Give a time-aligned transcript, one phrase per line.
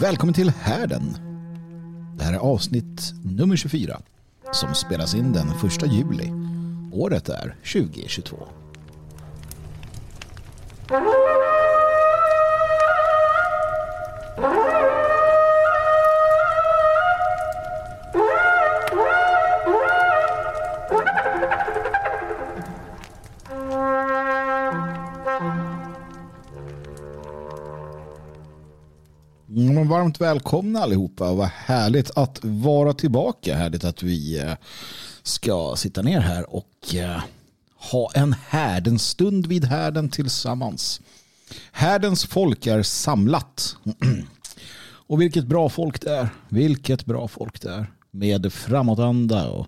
[0.00, 1.16] Välkommen till Härden.
[2.18, 4.00] Det här är avsnitt nummer 24
[4.52, 6.32] som spelas in den 1 juli.
[6.92, 8.36] Året är 2022.
[30.20, 31.32] Varmt välkomna allihopa.
[31.32, 33.56] Vad härligt att vara tillbaka.
[33.56, 34.52] Härligt att vi eh,
[35.22, 37.22] ska sitta ner här och eh,
[37.90, 41.00] ha en härdens stund vid härden tillsammans.
[41.72, 43.76] Härdens folk är samlat.
[45.08, 46.28] Och vilket bra folk det är.
[46.48, 47.86] Vilket bra folk det är.
[48.10, 49.66] Med framåtanda och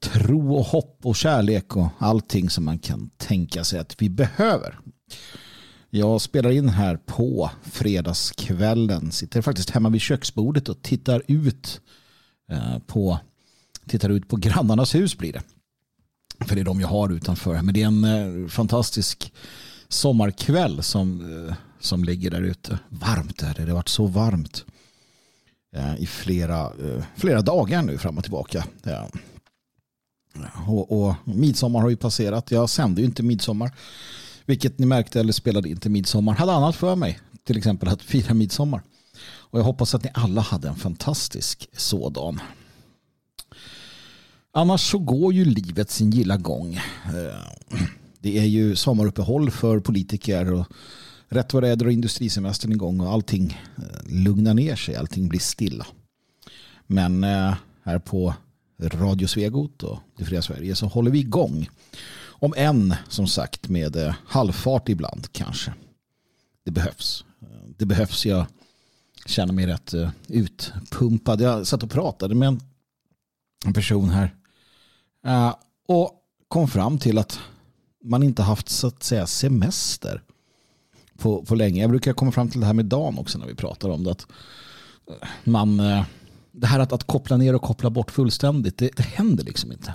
[0.00, 4.78] tro och hopp och kärlek och allting som man kan tänka sig att vi behöver.
[5.94, 9.12] Jag spelar in här på fredagskvällen.
[9.12, 11.80] Sitter faktiskt hemma vid köksbordet och tittar ut
[12.50, 13.18] eh, på,
[13.86, 15.42] tittar ut på grannarnas hus blir det.
[16.44, 17.62] För det är de jag har utanför.
[17.62, 19.32] Men det är en eh, fantastisk
[19.88, 22.78] sommarkväll som, eh, som ligger där ute.
[22.88, 23.62] Varmt är det.
[23.62, 24.64] Det har varit så varmt
[25.98, 26.72] i flera,
[27.16, 28.64] flera dagar nu fram och tillbaka.
[30.66, 32.50] Och, och midsommar har ju passerat.
[32.50, 33.72] Jag sände ju inte midsommar.
[34.46, 36.34] Vilket ni märkte eller spelade in till midsommar.
[36.34, 37.18] Hade annat för mig.
[37.44, 38.82] Till exempel att fira midsommar.
[39.22, 42.40] Och jag hoppas att ni alla hade en fantastisk sådan.
[44.52, 46.74] Annars så går ju livet sin gilla gång.
[47.04, 47.80] Eh,
[48.18, 50.66] det är ju sommaruppehåll för politiker och
[51.28, 54.96] rätt vad det är drar industrisemestern igång och allting eh, lugnar ner sig.
[54.96, 55.86] Allting blir stilla.
[56.86, 58.34] Men eh, här på
[58.78, 61.68] Radio Svegot och Det fria Sverige så håller vi igång.
[62.42, 65.72] Om än, som sagt, med eh, halvfart ibland kanske.
[66.64, 67.24] Det behövs.
[67.78, 68.26] Det behövs.
[68.26, 68.46] Jag
[69.26, 71.40] känner mig rätt eh, utpumpad.
[71.40, 72.60] Jag satt och pratade med en,
[73.64, 74.34] en person här.
[75.26, 75.54] Eh,
[75.88, 76.10] och
[76.48, 77.40] kom fram till att
[78.04, 80.22] man inte haft så att säga semester
[81.18, 81.80] på, på länge.
[81.80, 84.10] Jag brukar komma fram till det här med Dan också när vi pratar om det.
[84.10, 84.26] Att
[85.10, 85.76] eh, man,
[86.52, 89.94] det här att, att koppla ner och koppla bort fullständigt, det, det händer liksom inte.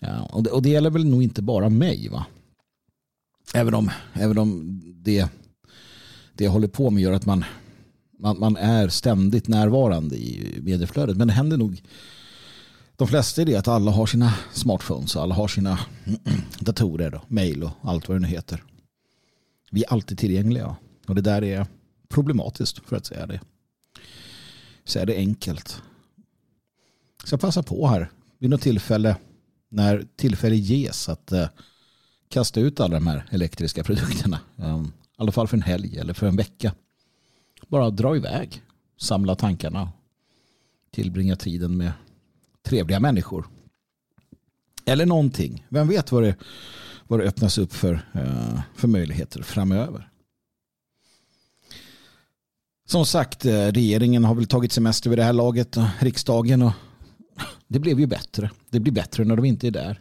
[0.00, 2.26] Ja, och, det, och det gäller väl nog inte bara mig va?
[3.54, 5.28] Även om, även om det,
[6.34, 7.44] det jag håller på med gör att man,
[8.18, 11.16] man, man är ständigt närvarande i medieflödet.
[11.16, 11.82] Men det händer nog
[13.00, 15.78] de flesta är det att alla har sina smartphones och alla har sina
[16.58, 18.64] datorer, och mail och allt vad det nu heter.
[19.70, 21.66] Vi är alltid tillgängliga och det där är
[22.08, 23.40] problematiskt för att säga det.
[24.84, 25.82] Säga det enkelt.
[27.24, 29.16] Så jag passar på här vid något tillfälle
[29.70, 31.48] när tillfälle ges att eh,
[32.28, 34.40] kasta ut alla de här elektriska produkterna.
[34.58, 36.74] Ehm, I alla fall för en helg eller för en vecka.
[37.68, 38.62] Bara dra iväg,
[38.96, 39.92] samla tankarna,
[40.90, 41.92] tillbringa tiden med
[42.62, 43.46] trevliga människor.
[44.84, 45.66] Eller någonting.
[45.68, 46.36] Vem vet vad det,
[47.06, 50.10] vad det öppnas upp för, eh, för möjligheter framöver.
[52.86, 56.72] Som sagt, eh, regeringen har väl tagit semester vid det här laget, eh, riksdagen och
[57.68, 58.50] det blev ju bättre.
[58.70, 60.00] Det blir bättre när de inte är där.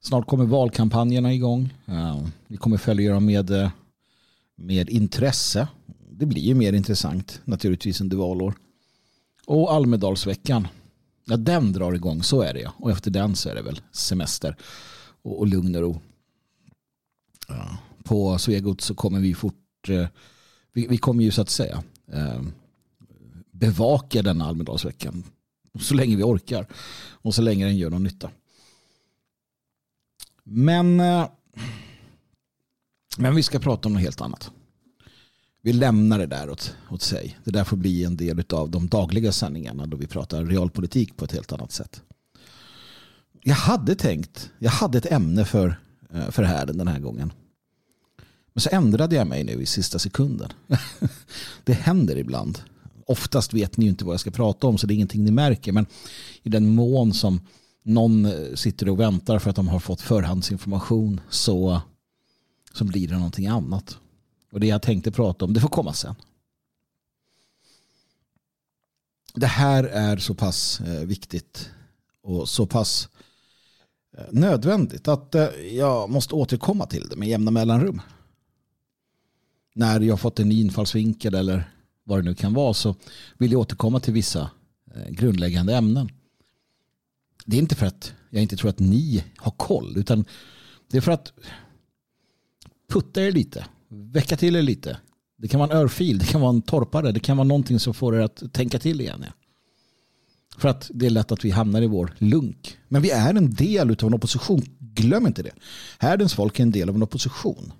[0.00, 1.74] Snart kommer valkampanjerna igång.
[1.86, 3.70] Eh, vi kommer följa dem med, eh,
[4.56, 5.68] med intresse.
[6.10, 8.54] Det blir ju mer intressant naturligtvis under valår.
[9.46, 10.68] Och Almedalsveckan.
[11.24, 12.72] Ja, den drar igång, så är det ja.
[12.78, 14.56] Och efter den så är det väl semester
[15.22, 16.00] och, och lugn och ro.
[17.48, 17.78] Ja.
[18.04, 20.06] På Svegot så kommer vi fort, eh,
[20.72, 22.42] vi, vi kommer ju så att säga eh,
[23.52, 25.24] bevaka den Almedalsveckan
[25.78, 26.66] så länge vi orkar.
[27.10, 28.30] Och så länge den gör någon nytta.
[30.44, 31.28] Men, eh,
[33.18, 34.50] men vi ska prata om något helt annat.
[35.62, 37.38] Vi lämnar det där åt, åt sig.
[37.44, 41.24] Det där får bli en del av de dagliga sändningarna då vi pratar realpolitik på
[41.24, 42.02] ett helt annat sätt.
[43.42, 47.32] Jag hade tänkt, jag hade ett ämne för, eh, för här den här gången.
[48.52, 50.52] Men så ändrade jag mig nu i sista sekunden.
[51.64, 52.60] Det händer ibland
[53.06, 55.30] oftast vet ni ju inte vad jag ska prata om så det är ingenting ni
[55.30, 55.72] märker.
[55.72, 55.86] Men
[56.42, 57.40] i den mån som
[57.82, 61.80] någon eh, sitter och väntar för att de har fått förhandsinformation så,
[62.72, 63.98] så blir det någonting annat.
[64.52, 66.14] Och det jag tänkte prata om, det får komma sen.
[69.34, 71.70] Det här är så pass eh, viktigt
[72.22, 73.08] och så pass
[74.18, 75.34] eh, nödvändigt att
[75.72, 78.00] jag måste återkomma till det med jämna mellanrum.
[79.74, 81.75] När jag fått en ny infallsvinkel eller
[82.06, 82.94] vad det nu kan vara så
[83.38, 84.50] vill jag återkomma till vissa
[84.94, 86.08] eh, grundläggande ämnen.
[87.44, 90.24] Det är inte för att jag inte tror att ni har koll utan
[90.90, 91.32] det är för att
[92.88, 94.96] putta er lite, väcka till er lite,
[95.36, 97.94] Det kan vara en örfil, det kan vara en torpare, det kan vara någonting som
[97.94, 99.24] får er att tänka till igen.
[100.58, 102.78] För att det är lätt att vi hamnar i vår lunk.
[102.88, 104.62] Men vi är en del av en opposition.
[104.78, 105.52] Glöm inte det.
[105.98, 107.72] Härdens folk är en del av en opposition.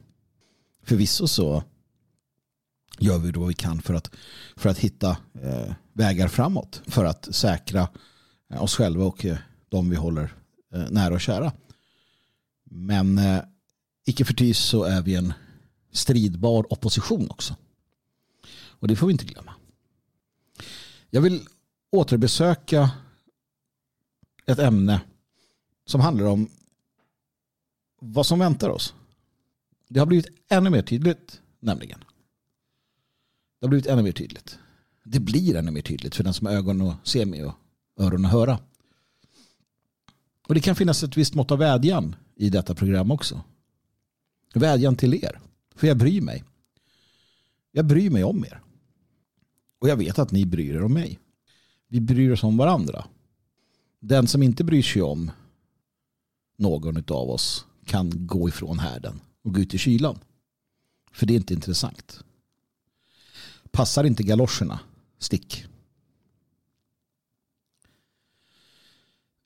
[0.83, 1.63] Förvisso så
[2.99, 4.11] gör vi då vad vi kan för att,
[4.57, 6.83] för att hitta eh, vägar framåt.
[6.87, 7.89] För att säkra
[8.51, 9.39] eh, oss själva och eh,
[9.69, 10.35] de vi håller
[10.75, 11.53] eh, nära och kära.
[12.65, 13.43] Men eh,
[14.05, 15.33] icke förty så är vi en
[15.93, 17.57] stridbar opposition också.
[18.79, 19.55] Och det får vi inte glömma.
[21.11, 21.49] Jag vill
[21.91, 22.91] återbesöka
[24.47, 25.01] ett ämne
[25.87, 26.49] som handlar om
[28.01, 28.95] vad som väntar oss.
[29.89, 32.05] Det har blivit ännu mer tydligt nämligen.
[33.59, 34.59] Det har blivit ännu mer tydligt.
[35.05, 37.55] Det blir ännu mer tydligt för den som har ögon att se med och
[37.97, 38.59] öron att höra.
[40.49, 43.41] Och det kan finnas ett visst mått av vädjan i detta program också.
[44.55, 45.41] Vädjan till er.
[45.75, 46.45] För jag bryr mig.
[47.73, 48.61] Jag bryr mig om er.
[49.79, 51.19] Och jag vet att ni bryr er om mig.
[51.89, 53.07] Vi bryr oss om varandra.
[54.01, 55.31] Den som inte bryr sig om
[56.57, 60.19] någon av oss kan gå ifrån härden och gå ut i kylan.
[61.13, 62.25] För det är inte intressant.
[63.77, 64.81] Passar inte galoscherna,
[65.19, 65.65] stick.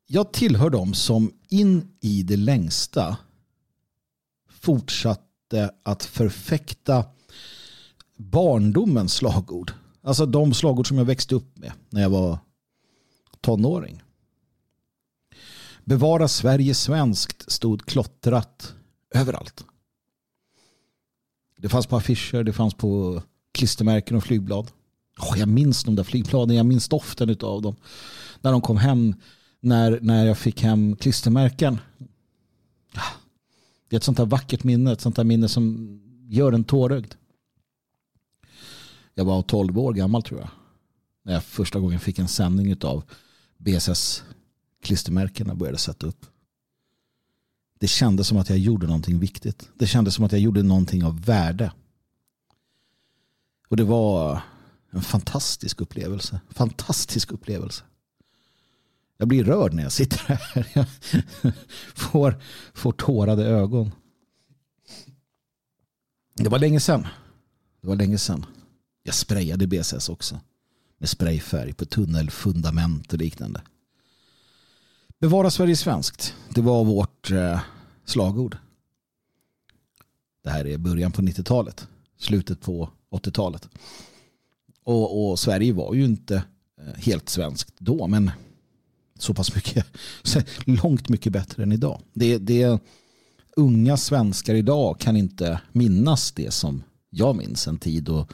[0.07, 3.17] Jag tillhör dem som in i det längsta
[4.49, 7.05] fortsatte att förfäkta
[8.17, 9.73] barndomens slagord.
[10.03, 12.39] Alltså de slagord som jag växte upp med när jag var
[13.41, 14.03] tonåring.
[15.85, 18.75] Bevara Sverige svenskt stod klottrat
[19.15, 19.65] överallt.
[21.57, 24.71] Det fanns på affischer, det fanns på klistermärken och flygblad.
[25.19, 27.77] Oh, jag minns de där flygbladen, jag minns doften av dem.
[28.41, 29.15] När de kom hem,
[29.61, 31.79] när, när jag fick hem klistermärken.
[32.95, 33.13] Ah,
[33.89, 35.89] det är ett sånt här vackert minne, ett sånt här minne som
[36.29, 37.15] gör en tårögd.
[39.15, 40.51] Jag var 12 år gammal tror jag.
[41.23, 43.05] När jag första gången fick en sändning av
[43.59, 44.25] BSS
[44.83, 46.27] klistermärkena började sätta upp.
[47.79, 49.69] Det kändes som att jag gjorde någonting viktigt.
[49.75, 51.73] Det kändes som att jag gjorde någonting av värde.
[53.71, 54.43] Och det var
[54.91, 56.41] en fantastisk upplevelse.
[56.51, 57.85] Fantastisk upplevelse.
[59.17, 60.67] Jag blir rörd när jag sitter här.
[60.75, 60.87] Jag
[61.95, 62.43] får,
[62.75, 63.93] får tårade ögon.
[66.35, 67.07] Det var länge sedan.
[67.81, 68.47] Det var länge sedan.
[69.03, 70.41] Jag sprayade BSS också.
[70.99, 73.63] Med sprayfärg på tunnelfundament och liknande.
[75.19, 76.35] Bevara Sverige svenskt.
[76.55, 77.61] Det var vårt eh,
[78.05, 78.57] slagord.
[80.45, 81.89] Det här är början på 90-talet.
[82.19, 83.69] Slutet på 80-talet.
[84.85, 86.35] Och, och, Sverige var ju inte
[86.81, 88.07] eh, helt svenskt då.
[88.07, 88.31] Men
[89.19, 89.87] så pass mycket.
[90.65, 92.01] Långt mycket bättre än idag.
[92.13, 92.81] Det, det,
[93.57, 98.27] unga svenskar idag kan inte minnas det som jag minns en tid då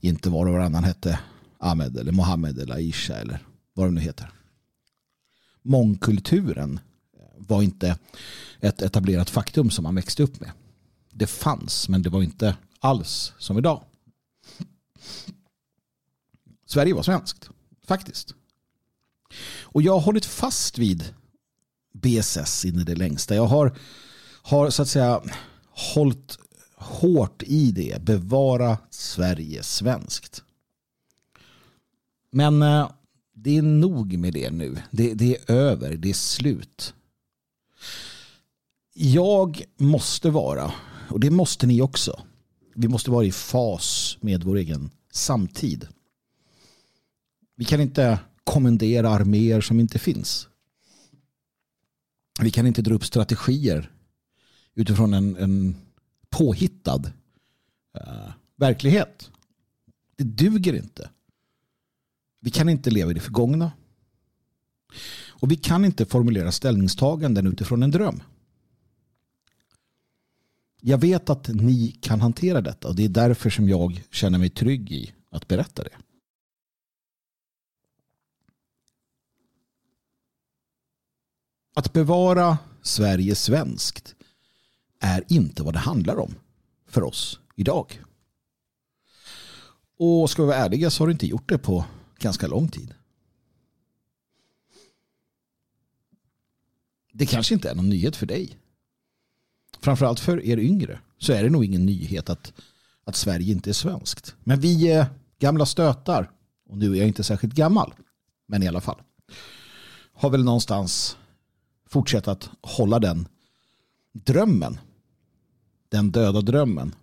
[0.00, 1.18] inte var och varannan hette
[1.58, 3.38] Ahmed eller Mohammed eller Aisha eller
[3.74, 4.30] vad de nu heter.
[5.62, 6.80] Mångkulturen
[7.18, 7.98] eh, var inte
[8.60, 10.50] ett etablerat faktum som man växte upp med.
[11.12, 13.82] Det fanns men det var inte alls som idag.
[16.66, 17.50] Sverige var svenskt,
[17.86, 18.34] faktiskt.
[19.62, 21.14] Och jag har hållit fast vid
[21.92, 23.34] BSS in i det längsta.
[23.34, 23.76] Jag har,
[24.42, 25.22] har så att säga
[25.70, 26.38] hållit
[26.74, 28.02] hårt i det.
[28.02, 30.42] Bevara Sverige svenskt.
[32.30, 32.90] Men eh,
[33.32, 34.82] det är nog med det nu.
[34.90, 35.96] Det, det är över.
[35.96, 36.94] Det är slut.
[38.94, 40.72] Jag måste vara,
[41.10, 42.22] och det måste ni också,
[42.74, 45.88] vi måste vara i fas med vår egen samtid.
[47.56, 50.48] Vi kan inte kommendera arméer som inte finns.
[52.40, 53.90] Vi kan inte dra upp strategier
[54.74, 55.76] utifrån en, en
[56.30, 57.02] påhittad
[57.96, 59.30] uh, verklighet.
[60.16, 61.10] Det duger inte.
[62.40, 63.72] Vi kan inte leva i det förgångna.
[65.28, 68.22] Och vi kan inte formulera ställningstaganden utifrån en dröm.
[70.80, 74.50] Jag vet att ni kan hantera detta och det är därför som jag känner mig
[74.50, 75.96] trygg i att berätta det.
[81.74, 84.14] Att bevara Sverige svenskt
[84.98, 86.34] är inte vad det handlar om
[86.86, 88.02] för oss idag.
[89.96, 91.84] Och ska vi vara ärliga så har du inte gjort det på
[92.18, 92.94] ganska lång tid.
[97.12, 98.59] Det kanske inte är någon nyhet för dig.
[99.80, 102.52] Framförallt för er yngre så är det nog ingen nyhet att,
[103.04, 104.34] att Sverige inte är svenskt.
[104.44, 105.06] Men vi är
[105.38, 106.30] gamla stötar
[106.68, 107.94] och nu är jag inte särskilt gammal.
[108.48, 109.02] Men i alla fall.
[110.12, 111.16] Har väl någonstans
[111.86, 113.28] fortsatt att hålla den
[114.12, 114.78] drömmen.
[115.88, 116.94] Den döda drömmen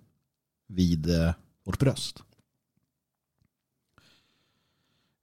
[0.67, 1.33] vid, eh,
[1.65, 2.23] vårt bröst.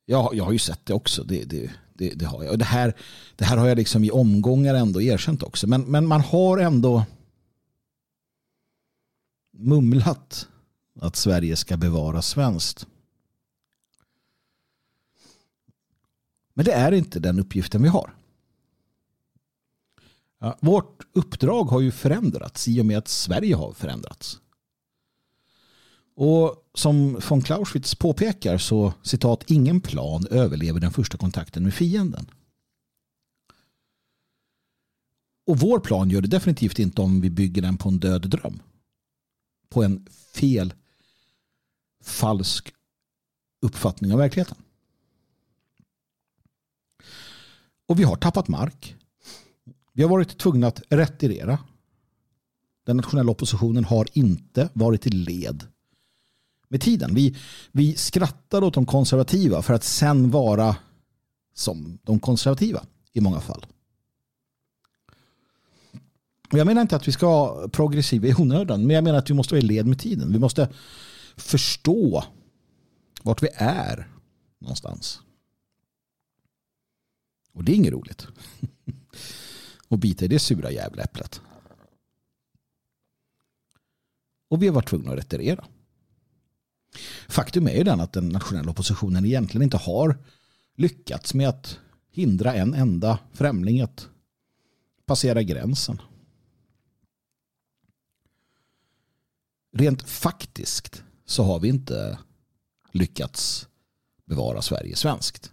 [0.07, 1.25] Jag, jag har ju sett det också.
[1.25, 2.53] Det, det, det, det har jag.
[2.53, 2.97] Och det, här,
[3.37, 5.67] det här har jag liksom i omgångar ändå erkänt också.
[5.67, 7.05] Men, men man har ändå
[9.57, 10.49] mumlat
[11.01, 12.87] att Sverige ska bevara svenskt.
[16.55, 18.15] Men det är inte den uppgiften vi har.
[20.39, 24.41] Ja, vårt uppdrag har ju förändrats i och med att Sverige har förändrats.
[26.17, 32.31] Och som von Clausewitz påpekar så citat ingen plan överlever den första kontakten med fienden.
[35.47, 38.63] Och vår plan gör det definitivt inte om vi bygger den på en död dröm.
[39.75, 40.75] På en fel,
[42.03, 42.75] falsk
[43.63, 44.57] uppfattning av verkligheten.
[47.87, 48.97] Och vi har tappat mark.
[49.93, 51.59] Vi har varit tvungna att retirera.
[52.85, 55.67] Den nationella oppositionen har inte varit i led
[56.69, 57.15] med tiden.
[57.15, 57.37] Vi,
[57.73, 60.77] vi skrattar åt de konservativa för att sen vara
[61.55, 63.67] som de konservativa i många fall.
[66.57, 69.35] Jag menar inte att vi ska vara progressiva i onödan, men jag menar att vi
[69.35, 70.33] måste vara i led med tiden.
[70.33, 70.69] Vi måste
[71.37, 72.25] förstå
[73.23, 74.09] vart vi är
[74.59, 75.21] någonstans.
[77.53, 78.27] Och det är inget roligt.
[79.89, 81.41] Och bita i det sura jävla äpplet.
[84.51, 85.65] Och vi har varit tvungna att retirera.
[87.29, 90.19] Faktum är ju den att den nationella oppositionen egentligen inte har
[90.77, 91.79] lyckats med att
[92.11, 94.09] hindra en enda främling att
[95.07, 96.01] passera gränsen.
[99.77, 102.19] Rent faktiskt så har vi inte
[102.93, 103.69] lyckats
[104.25, 105.53] bevara Sverige svenskt.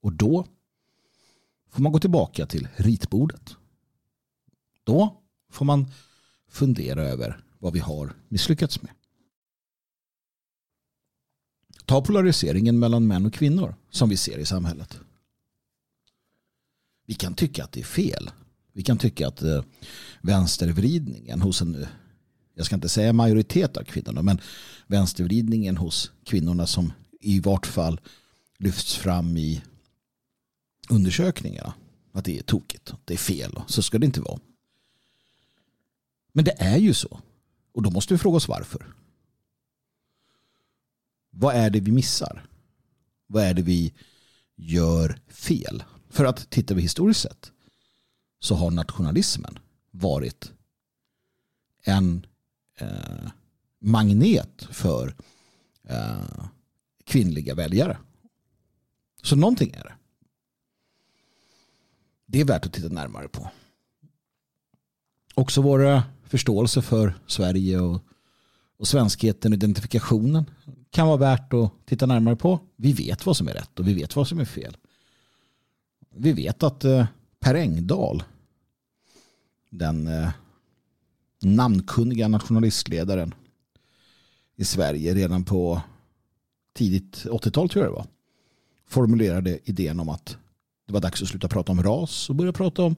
[0.00, 0.46] Och då
[1.70, 3.56] får man gå tillbaka till ritbordet.
[4.84, 5.86] Då får man
[6.48, 8.92] fundera över vad vi har misslyckats med.
[11.84, 15.00] Ta polariseringen mellan män och kvinnor som vi ser i samhället.
[17.06, 18.30] Vi kan tycka att det är fel.
[18.72, 19.64] Vi kan tycka att eh,
[20.20, 21.86] vänstervridningen hos en,
[22.58, 24.40] jag ska inte säga majoritet av kvinnorna, men
[24.86, 28.00] vänstervridningen hos kvinnorna som i vart fall
[28.58, 29.62] lyfts fram i
[30.88, 31.74] undersökningarna.
[32.12, 33.52] Att det är tokigt, att det är fel.
[33.52, 34.40] och Så ska det inte vara.
[36.32, 37.20] Men det är ju så.
[37.72, 38.94] Och då måste vi fråga oss varför.
[41.30, 42.46] Vad är det vi missar?
[43.26, 43.94] Vad är det vi
[44.56, 45.84] gör fel?
[46.10, 47.52] För att tittar vi historiskt sett
[48.40, 49.58] så har nationalismen
[49.90, 50.52] varit
[51.82, 52.26] en
[52.78, 53.30] eh,
[53.80, 55.14] magnet för
[55.82, 56.44] eh,
[57.04, 57.98] kvinnliga väljare.
[59.22, 59.94] Så någonting är det.
[62.26, 63.50] Det är värt att titta närmare på.
[65.34, 68.02] Också våra förståelse för Sverige och,
[68.76, 70.50] och svenskheten och identifikationen
[70.90, 72.60] kan vara värt att titta närmare på.
[72.76, 74.76] Vi vet vad som är rätt och vi vet vad som är fel.
[76.10, 77.06] Vi vet att eh,
[77.40, 78.22] Per Engdahl,
[79.70, 80.30] den eh,
[81.42, 83.34] namnkunniga nationalistledaren
[84.56, 85.82] i Sverige redan på
[86.74, 88.06] tidigt 80-tal tror jag det var,
[88.86, 90.36] formulerade idén om att
[90.86, 92.96] det var dags att sluta prata om ras och börja prata om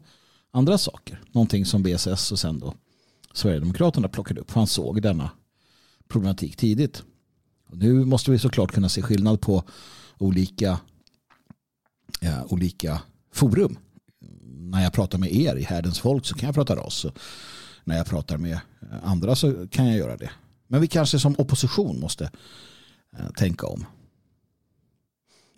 [0.51, 1.23] andra saker.
[1.33, 2.75] Någonting som BSS och sen då
[3.33, 4.51] Sverigedemokraterna plockade upp.
[4.51, 5.31] Han såg denna
[6.09, 7.03] problematik tidigt.
[7.67, 9.65] Och nu måste vi såklart kunna se skillnad på
[10.19, 10.81] olika,
[12.21, 13.79] ja, olika forum.
[14.43, 17.07] När jag pratar med er i Härdens folk så kan jag prata ras.
[17.85, 18.61] När jag pratar med
[19.03, 20.31] andra så kan jag göra det.
[20.67, 22.31] Men vi kanske som opposition måste
[23.19, 23.87] eh, tänka om.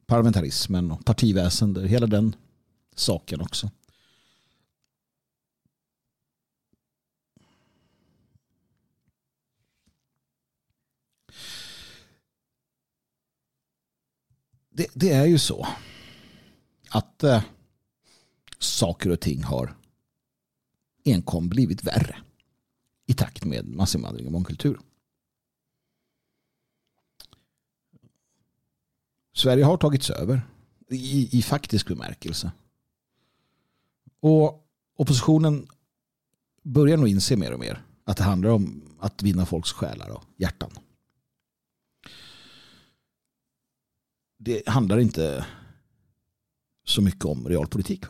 [0.06, 2.36] Parlamentarismen och partiväsende, hela den
[2.94, 3.70] saken också.
[14.72, 15.66] det, det är ju så
[16.88, 17.42] att eh,
[18.58, 19.76] saker och ting har
[21.04, 22.16] enkom blivit värre
[23.06, 24.80] i takt med massinvandring och mångkultur.
[29.34, 30.42] Sverige har tagits över
[30.88, 32.52] i, i faktisk bemärkelse.
[34.20, 35.68] Och oppositionen
[36.62, 40.24] börjar nog inse mer och mer att det handlar om att vinna folks själar och
[40.36, 40.70] hjärtan.
[44.44, 45.46] det handlar inte
[46.84, 48.04] så mycket om realpolitik.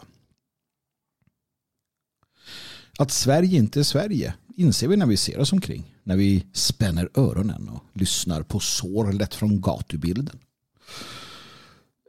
[3.03, 5.95] Att Sverige inte är Sverige inser vi när vi ser oss omkring.
[6.03, 10.39] När vi spänner öronen och lyssnar på sorlet från gatubilden.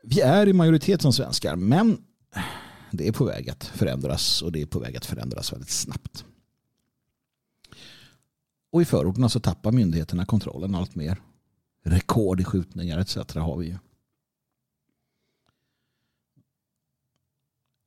[0.04, 1.98] Vi är i majoritet som svenskar men
[2.92, 6.26] det är på väg att förändras och det är på väg att förändras väldigt snabbt.
[8.72, 11.22] Och i förorterna så tappar myndigheterna kontrollen allt mer.
[11.84, 13.16] Rekord i skjutningar etc.
[13.36, 13.78] har vi ju.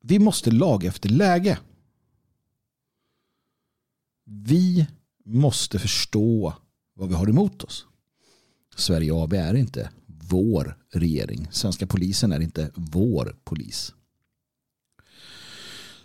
[0.02, 1.58] Vi måste laga efter läge.
[4.28, 4.86] Vi
[5.24, 6.54] måste förstå
[6.94, 7.86] vad vi har emot oss.
[8.76, 11.48] Sverige AB är inte vår regering.
[11.50, 13.94] Svenska polisen är inte vår polis.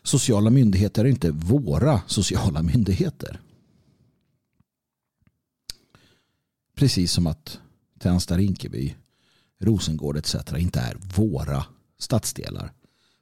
[0.04, 3.42] Sociala myndigheter är inte våra sociala myndigheter.
[6.76, 7.60] Precis som att
[8.00, 8.96] Tensta, Rinkeby,
[9.60, 10.36] Rosengård etc.
[10.58, 11.66] inte är våra
[12.00, 12.74] stadsdelar.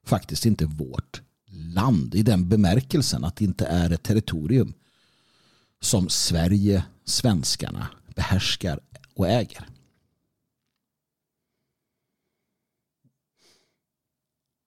[0.05, 4.73] Faktiskt inte vårt land i den bemärkelsen att det inte är ett territorium
[5.79, 8.79] som Sverige, svenskarna behärskar
[9.13, 9.67] och äger.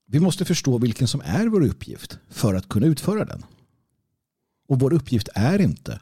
[0.06, 3.44] Vi måste förstå vilken som är vår uppgift för att kunna utföra den.
[4.68, 6.00] Och vår uppgift är inte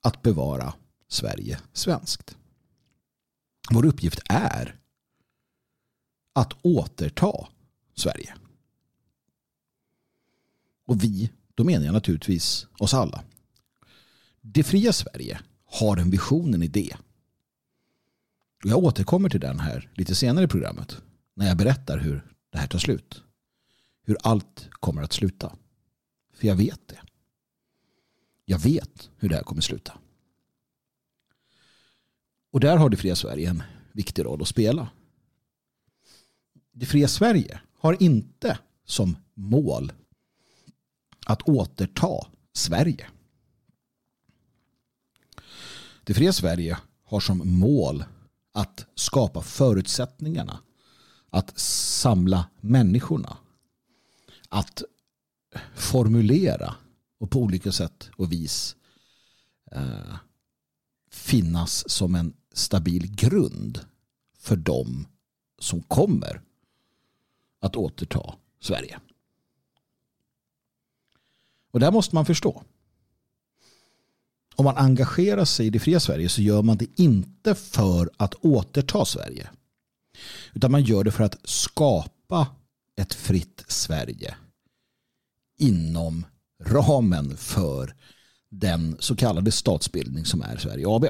[0.00, 0.74] att bevara
[1.08, 2.36] Sverige svenskt.
[3.70, 4.76] Vår uppgift är
[6.32, 7.48] att återta
[7.94, 8.34] Sverige.
[10.86, 13.24] Och vi, då menar jag naturligtvis oss alla.
[14.46, 16.96] Det fria Sverige har en vision, en idé.
[18.64, 21.02] Jag återkommer till den här lite senare i programmet
[21.34, 23.22] när jag berättar hur det här tar slut.
[24.02, 25.56] Hur allt kommer att sluta.
[26.34, 27.00] För jag vet det.
[28.44, 29.98] Jag vet hur det här kommer sluta.
[32.50, 34.88] Och där har det fria Sverige en viktig roll att spela.
[36.72, 39.92] Det fria Sverige har inte som mål
[41.26, 43.06] att återta Sverige.
[46.04, 48.04] Det fria Sverige har som mål
[48.52, 50.60] att skapa förutsättningarna
[51.30, 53.36] att samla människorna
[54.48, 54.82] att
[55.74, 56.74] formulera
[57.18, 58.76] och på olika sätt och vis
[59.70, 60.16] eh,
[61.10, 63.80] finnas som en stabil grund
[64.38, 65.06] för dem
[65.58, 66.42] som kommer
[67.60, 69.00] att återta Sverige.
[71.70, 72.62] Och det här måste man förstå.
[74.56, 78.34] Om man engagerar sig i det fria Sverige så gör man det inte för att
[78.34, 79.50] återta Sverige.
[80.52, 82.46] Utan man gör det för att skapa
[82.96, 84.34] ett fritt Sverige
[85.58, 86.26] inom
[86.64, 87.94] ramen för
[88.48, 91.04] den så kallade statsbildning som är Sverige AB.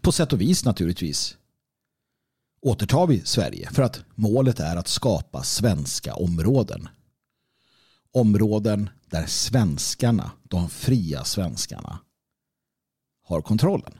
[0.00, 1.36] På sätt och vis naturligtvis
[2.60, 6.88] återtar vi Sverige för att målet är att skapa svenska områden.
[8.12, 12.00] Områden där svenskarna, de fria svenskarna,
[13.22, 13.92] har kontrollen.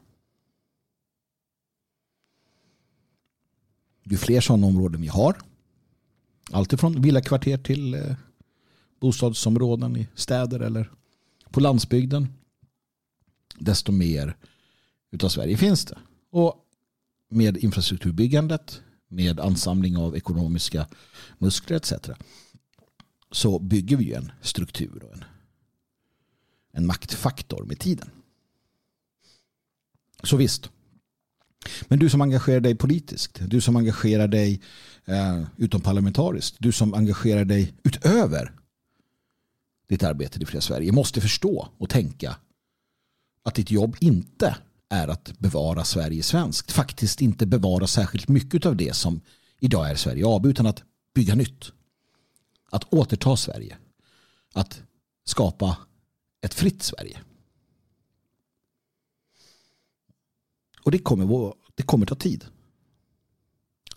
[4.04, 5.36] Ju fler sådana områden vi har,
[6.50, 8.14] alltifrån villakvarter till eh,
[9.00, 10.90] bostadsområden i städer eller
[11.50, 12.28] på landsbygden,
[13.58, 14.36] desto mer
[15.10, 15.98] utav Sverige finns det.
[16.30, 16.54] Och
[17.30, 20.86] med infrastrukturbyggandet, med ansamling av ekonomiska
[21.38, 21.92] muskler etc
[23.32, 25.24] så bygger vi en struktur och en,
[26.72, 28.10] en maktfaktor med tiden.
[30.22, 30.70] Så visst.
[31.88, 34.60] Men du som engagerar dig politiskt, du som engagerar dig
[35.04, 38.52] eh, utomparlamentariskt, du som engagerar dig utöver
[39.88, 42.36] ditt arbete i fria Sverige måste förstå och tänka
[43.42, 44.56] att ditt jobb inte
[44.88, 46.72] är att bevara Sverige svenskt.
[46.72, 49.20] Faktiskt inte bevara särskilt mycket av det som
[49.60, 50.82] idag är Sverige AB utan att
[51.14, 51.72] bygga nytt.
[52.72, 53.76] Att återta Sverige.
[54.52, 54.82] Att
[55.24, 55.76] skapa
[56.40, 57.20] ett fritt Sverige.
[60.80, 62.44] Och det kommer, det kommer ta tid.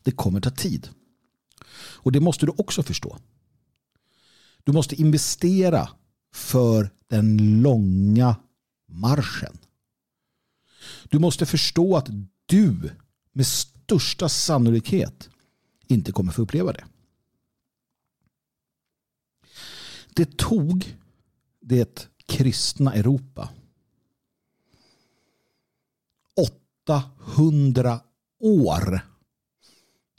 [0.04, 0.90] Det kommer ta tid.
[1.76, 3.18] Och det måste du också förstå.
[4.64, 5.90] Du måste investera
[6.34, 8.36] för den långa
[8.88, 9.58] marschen.
[11.10, 12.10] Du måste förstå att
[12.46, 12.92] du
[13.32, 15.30] med största sannolikhet
[15.88, 16.86] inte kommer få uppleva det.
[20.16, 20.98] Det tog
[21.60, 23.50] det kristna Europa
[26.86, 28.00] 800
[28.40, 29.00] år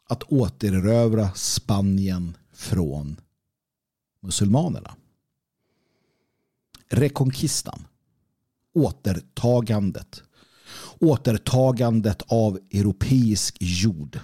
[0.05, 3.21] att återerövra Spanien från
[4.21, 4.97] musulmanerna.
[6.89, 7.87] Rekonkistan.
[8.73, 10.23] Återtagandet.
[11.01, 14.21] Återtagandet av europeisk jord.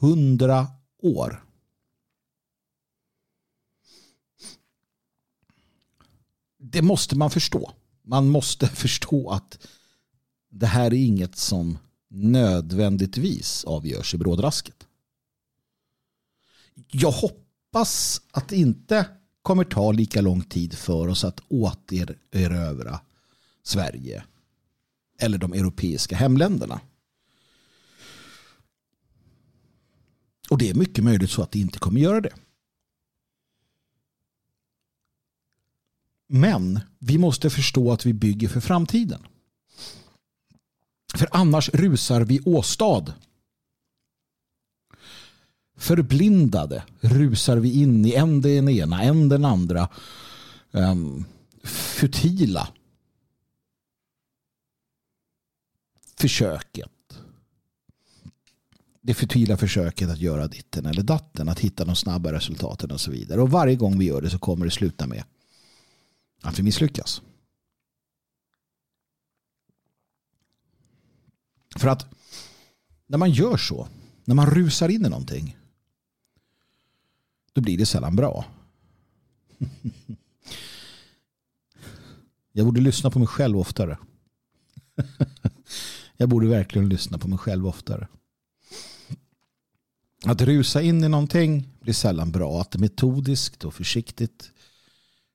[0.00, 0.66] 800
[1.02, 1.45] år.
[6.70, 7.72] Det måste man förstå.
[8.02, 9.58] Man måste förstå att
[10.50, 14.86] det här är inget som nödvändigtvis avgörs i brådrasket
[16.90, 19.06] jag hoppas att det inte
[19.42, 23.00] kommer ta lika lång tid för oss att återerövra
[23.62, 24.24] Sverige
[25.18, 26.80] eller de europeiska hemländerna.
[30.50, 32.32] Och det är mycket möjligt så att det inte kommer göra det.
[36.28, 39.26] Men vi måste förstå att vi bygger för framtiden.
[41.14, 43.14] För annars rusar vi åstad.
[45.76, 49.88] Förblindade rusar vi in i en den ena, en den andra
[50.70, 51.24] um,
[51.64, 52.68] futila
[56.16, 56.90] försöket.
[59.00, 63.10] Det futila försöket att göra ditten eller datten, att hitta de snabba resultaten och så
[63.10, 63.40] vidare.
[63.40, 65.24] Och varje gång vi gör det så kommer det sluta med
[66.46, 67.22] att vi misslyckas.
[71.76, 72.06] För att
[73.06, 73.88] när man gör så,
[74.24, 75.56] när man rusar in i någonting,
[77.52, 78.44] då blir det sällan bra.
[82.52, 83.98] Jag borde lyssna på mig själv oftare.
[86.16, 88.08] Jag borde verkligen lyssna på mig själv oftare.
[90.24, 92.60] Att rusa in i någonting blir sällan bra.
[92.60, 94.52] Att metodiskt och försiktigt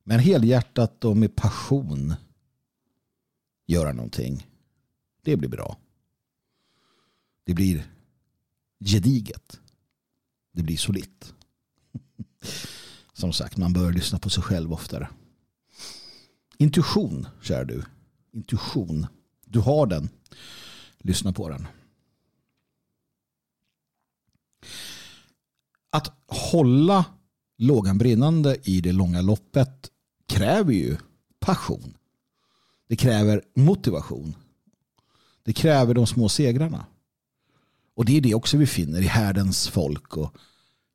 [0.04, 2.14] men helhjärtat och med passion
[3.66, 4.48] göra någonting.
[5.22, 5.78] Det blir bra.
[7.44, 7.92] Det blir
[8.80, 9.60] gediget.
[10.52, 11.34] Det blir solitt.
[13.14, 15.10] Som sagt, man bör lyssna på sig själv oftare.
[16.58, 17.84] Intuition, kära du.
[18.32, 19.08] Intuition.
[19.46, 20.10] Du har den.
[20.98, 21.68] Lyssna på den.
[25.90, 27.06] Att hålla
[27.62, 29.91] lågan brinnande i det långa loppet
[30.28, 30.97] kräver ju
[31.39, 31.97] passion.
[32.88, 34.36] Det kräver motivation.
[35.43, 36.86] Det kräver de små segrarna.
[37.95, 40.36] Och det är det också vi finner i härdens folk och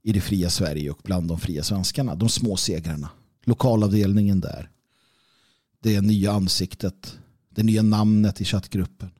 [0.02, 2.14] i det fria Sverige och bland de fria svenskarna.
[2.14, 3.10] De små segrarna.
[3.44, 4.70] Lokalavdelningen där.
[5.80, 7.18] Det nya ansiktet.
[7.48, 9.10] Det nya namnet i chattgruppen.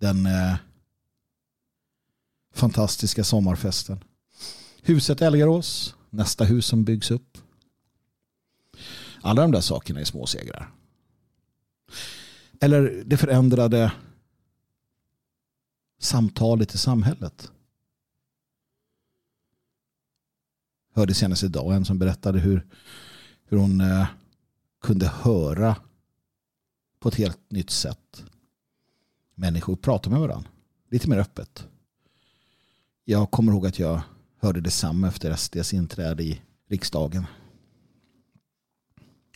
[0.00, 0.56] Den eh,
[2.54, 3.98] fantastiska sommarfesten.
[4.88, 7.38] Huset Älgarås, Nästa hus som byggs upp.
[9.20, 10.74] Alla de där sakerna är småsegrar.
[12.60, 13.92] Eller det förändrade
[15.98, 17.50] samtalet i samhället.
[20.94, 22.66] Hörde senast idag en som berättade hur,
[23.44, 24.06] hur hon eh,
[24.80, 25.76] kunde höra
[26.98, 28.24] på ett helt nytt sätt
[29.34, 30.50] människor prata med varandra.
[30.90, 31.68] Lite mer öppet.
[33.04, 34.02] Jag kommer ihåg att jag
[34.38, 37.26] hörde detsamma efter SDs inträde i riksdagen.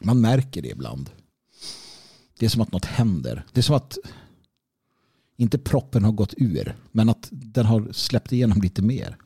[0.03, 1.11] Man märker det ibland.
[2.39, 3.47] Det är som att något händer.
[3.53, 3.99] Det är som att
[5.37, 9.17] inte proppen har gått ur men att den har släppt igenom lite mer.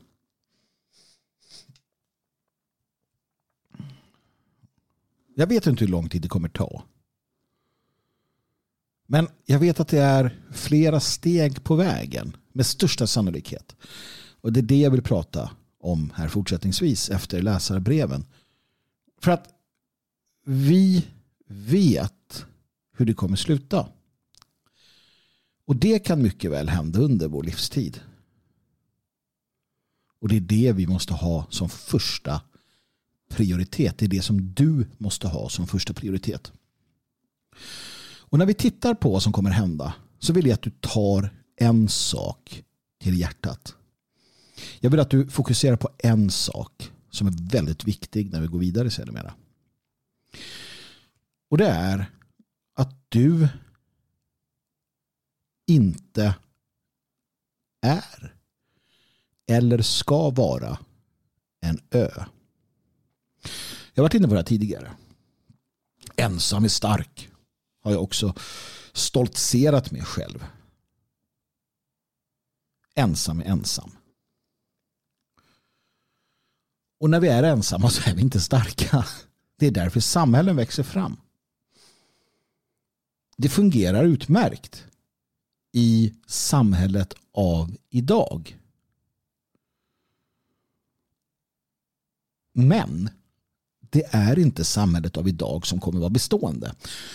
[5.34, 6.84] Jag vet inte hur lång tid det kommer ta.
[9.06, 13.76] Men jag vet att det är flera steg på vägen med största sannolikhet.
[14.40, 15.50] Och det är det jag vill prata
[15.84, 18.24] om här fortsättningsvis efter läsarbreven.
[19.20, 19.48] För att
[20.44, 21.06] vi
[21.46, 22.46] vet
[22.96, 23.88] hur det kommer sluta.
[25.66, 28.00] Och det kan mycket väl hända under vår livstid.
[30.20, 32.40] Och det är det vi måste ha som första
[33.28, 33.98] prioritet.
[33.98, 36.52] Det är det som du måste ha som första prioritet.
[38.18, 41.30] Och när vi tittar på vad som kommer hända så vill jag att du tar
[41.56, 42.64] en sak
[43.00, 43.76] till hjärtat.
[44.80, 48.58] Jag vill att du fokuserar på en sak som är väldigt viktig när vi går
[48.58, 49.34] vidare sedermera.
[51.50, 52.10] Och det är
[52.74, 53.48] att du
[55.66, 56.34] inte
[57.82, 58.34] är
[59.46, 60.78] eller ska vara
[61.60, 62.10] en ö.
[63.94, 64.92] Jag har varit inne på det här tidigare.
[66.16, 67.28] Ensam är stark
[67.82, 68.34] har jag också
[68.92, 70.44] stoltserat med själv.
[72.94, 73.90] Ensam är ensam.
[76.98, 79.06] Och när vi är ensamma så är vi inte starka.
[79.56, 81.16] Det är därför samhällen växer fram.
[83.36, 84.84] Det fungerar utmärkt
[85.72, 88.58] i samhället av idag.
[92.52, 93.10] Men
[93.80, 96.74] det är inte samhället av idag som kommer vara bestående.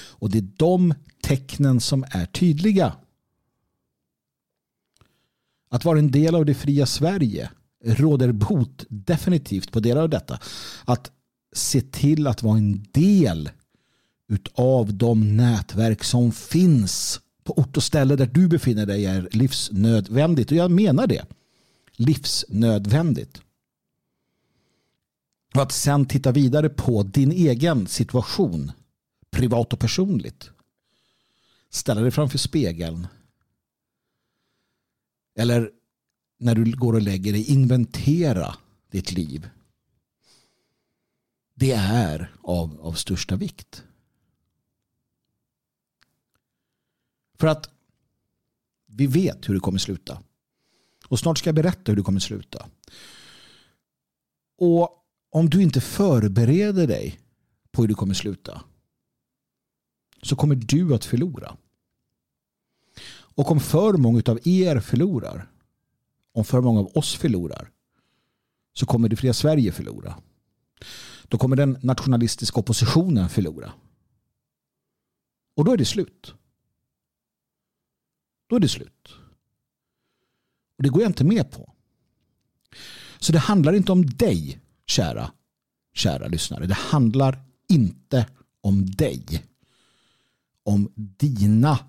[0.09, 2.95] Och det är de tecknen som är tydliga.
[5.69, 7.51] Att vara en del av det fria Sverige
[7.83, 10.39] råder bot definitivt på delar av detta.
[10.85, 11.11] Att
[11.53, 13.49] se till att vara en del
[14.27, 20.51] utav de nätverk som finns på ort och ställe där du befinner dig är livsnödvändigt.
[20.51, 21.25] Och jag menar det.
[21.91, 23.41] Livsnödvändigt.
[25.55, 28.71] Och att sen titta vidare på din egen situation,
[29.31, 30.49] privat och personligt.
[31.69, 33.07] Ställa dig framför spegeln.
[35.35, 35.71] Eller
[36.39, 38.55] när du går och lägger dig, inventera
[38.91, 39.49] ditt liv.
[41.53, 43.83] Det är av, av största vikt.
[47.39, 47.69] För att
[48.85, 50.23] vi vet hur det kommer sluta.
[51.07, 52.69] Och snart ska jag berätta hur det kommer sluta.
[54.57, 57.19] Och om du inte förbereder dig
[57.71, 58.61] på hur det kommer sluta
[60.21, 61.57] så kommer du att förlora.
[63.11, 65.51] Och om för många av er förlorar,
[66.33, 67.71] om för många av oss förlorar,
[68.73, 70.15] så kommer det fria Sverige förlora.
[71.27, 73.73] Då kommer den nationalistiska oppositionen förlora.
[75.55, 76.33] Och då är det slut.
[78.47, 79.09] Då är det slut.
[80.77, 81.73] Och det går jag inte med på.
[83.19, 85.31] Så det handlar inte om dig, kära,
[85.93, 86.65] kära lyssnare.
[86.65, 88.29] Det handlar inte
[88.61, 89.45] om dig.
[90.63, 91.79] Om dina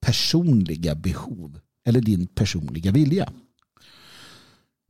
[0.00, 3.32] personliga behov eller din personliga vilja.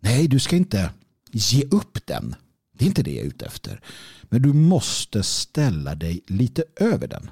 [0.04, 0.92] Nej, du ska inte
[1.32, 2.34] ge upp den.
[2.72, 3.80] Det är inte det jag är ute efter.
[4.22, 7.30] Men du måste ställa dig lite över den.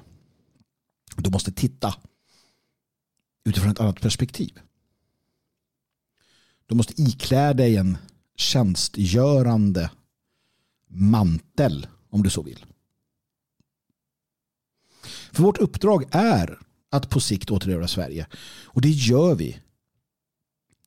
[1.17, 1.95] Du måste titta
[3.45, 4.59] utifrån ett annat perspektiv.
[6.65, 7.97] Du måste iklä dig en
[8.35, 9.91] tjänstgörande
[10.87, 12.65] mantel om du så vill.
[15.31, 16.59] För vårt uppdrag är
[16.89, 18.27] att på sikt återerövra Sverige.
[18.65, 19.59] Och det gör vi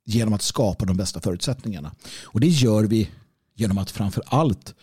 [0.07, 1.95] genom att skapa de bästa förutsättningarna.
[2.23, 3.11] Och det gör vi
[3.55, 4.75] genom att framför allt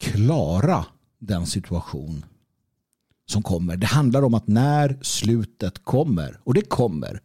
[0.00, 0.86] klara
[1.18, 2.24] den situation
[3.26, 3.76] som kommer.
[3.76, 7.22] Det handlar om att när slutet kommer, och det kommer,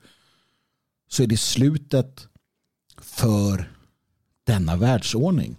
[1.08, 2.28] så är det slutet
[3.02, 3.72] för
[4.44, 5.56] denna världsordning.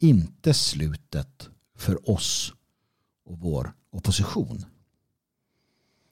[0.00, 2.52] Inte slutet för oss
[3.24, 4.64] och vår opposition.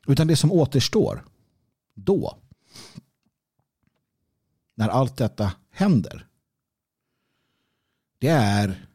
[0.06, 1.24] Utan det som återstår
[1.94, 2.38] då,
[4.76, 6.26] när allt detta händer,
[8.18, 8.86] det är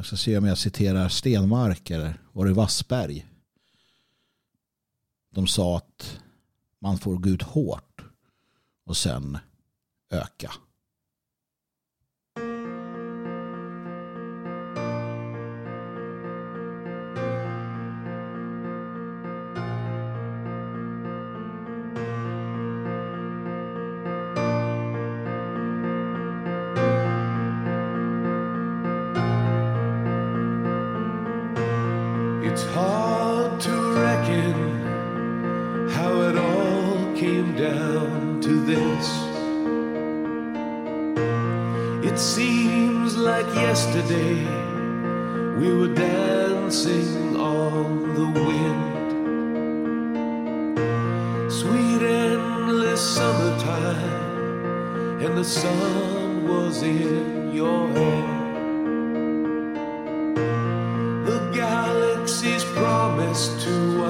[0.00, 3.26] jag ska se om jag citerar Stenmark eller var det Wassberg.
[5.30, 6.20] De sa att
[6.78, 8.04] man får gå ut hårt
[8.84, 9.38] och sen
[10.10, 10.52] öka.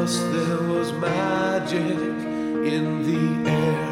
[0.02, 1.98] us there was magic
[2.74, 3.88] in the air.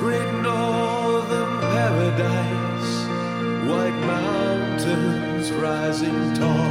[0.00, 2.92] Great northern paradise,
[3.68, 6.65] white mountains rising tall.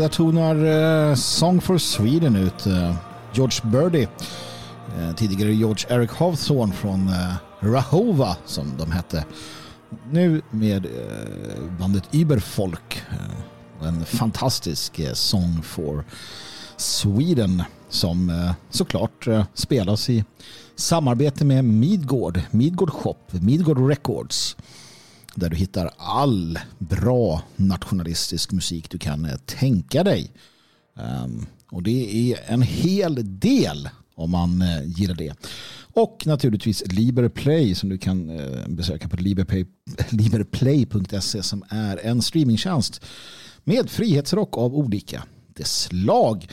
[0.00, 0.64] Där tonar
[1.10, 2.66] eh, Song for Sweden ut.
[2.66, 2.94] Eh,
[3.32, 4.08] George Birdie,
[4.98, 9.24] eh, tidigare George Eric Hawthorne från eh, Rahova som de hette.
[10.10, 13.02] Nu med eh, bandet Überfolk.
[13.10, 16.04] Eh, en fantastisk eh, Song for
[16.76, 20.24] Sweden som eh, såklart eh, spelas i
[20.76, 24.56] samarbete med Midgård, Midgård Shop, Midgård Records
[25.34, 30.30] där du hittar all bra nationalistisk musik du kan eh, tänka dig.
[30.96, 35.34] Ehm, och det är en hel del om man eh, gillar det.
[35.92, 39.16] Och naturligtvis Liberplay som du kan eh, besöka på
[40.10, 43.04] liberplay.se som är en streamingtjänst
[43.64, 45.22] med frihetsrock av olika
[45.64, 46.48] slag.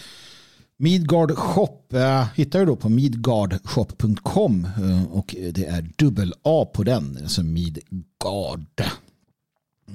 [0.80, 6.84] Midgard Shop eh, hittar du då på midgardshop.com eh, och det är dubbel A på
[6.84, 8.84] den, alltså Midgard.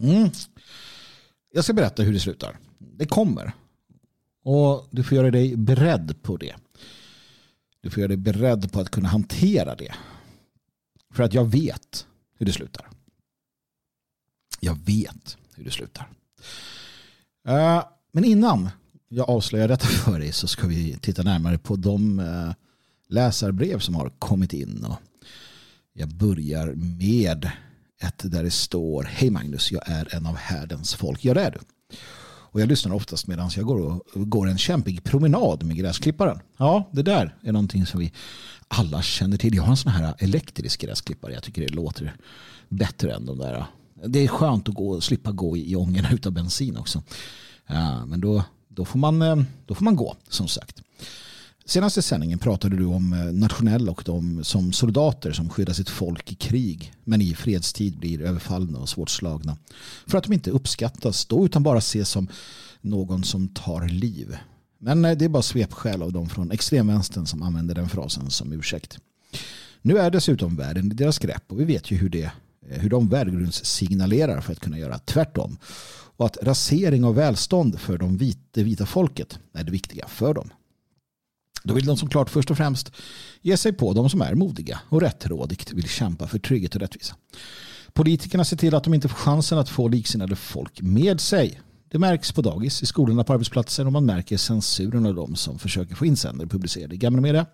[0.03, 0.31] Mm.
[1.53, 2.59] Jag ska berätta hur det slutar.
[2.79, 3.53] Det kommer.
[4.45, 6.55] Och du får göra dig beredd på det.
[7.81, 9.95] Du får göra dig beredd på att kunna hantera det.
[11.11, 12.07] För att jag vet
[12.39, 12.89] hur det slutar.
[14.61, 16.09] Jag vet hur det slutar.
[17.49, 18.71] Eh, Men innan
[19.15, 22.53] jag avslöjar detta för dig så ska vi titta närmare på de eh,
[23.09, 24.85] läsarbrev som har kommit in.
[24.85, 24.97] Och
[25.93, 27.51] jag börjar med
[28.03, 31.25] ett där det står Hej Magnus, jag är en av härdens folk.
[31.25, 31.59] Ja, det är du.
[32.53, 36.41] Och jag lyssnar oftast medan jag går, och, går en kämpig promenad med gräsklipparen.
[36.57, 38.13] Ja, det där är någonting som vi
[38.69, 39.55] alla känner till.
[39.55, 41.33] Jag har en sån här elektrisk gräsklippare.
[41.33, 42.17] Jag tycker det låter
[42.69, 43.67] bättre än de där.
[44.07, 47.03] Det är skönt att gå, slippa gå i ångorna utav bensin också.
[47.67, 48.45] Ja, men då,
[48.75, 50.83] då, får man, eh, då får man gå, som sagt.
[51.65, 56.33] Senaste sändningen pratade du om eh, nationella och de som soldater som skyddar sitt folk
[56.33, 59.57] i krig men i fredstid blir överfallna och svårt slagna.
[60.07, 62.29] För att de inte uppskattas då utan bara ses som
[62.81, 64.37] någon som tar liv.
[64.79, 68.53] Men eh, det är bara svepskäl av de från extremvänstern som använder den frasen som
[68.53, 68.99] ursäkt.
[69.83, 72.33] Nu är dessutom världen i deras grepp och vi vet ju hur, det,
[72.69, 75.59] hur de värdegrundssignalerar för att kunna göra tvärtom.
[76.23, 80.35] Och att rasering av välstånd för de vita, det vita folket är det viktiga för
[80.35, 80.51] dem.
[81.63, 82.93] Då vill de som klart först och främst
[83.41, 87.17] ge sig på de som är modiga och rättrådigt vill kämpa för trygghet och rättvisa.
[87.93, 91.61] Politikerna ser till att de inte får chansen att få liksinnade folk med sig.
[91.91, 95.59] Det märks på dagis, i skolorna, på arbetsplatser och man märker censuren av de som
[95.59, 97.47] försöker få insändare publicerade i gamla media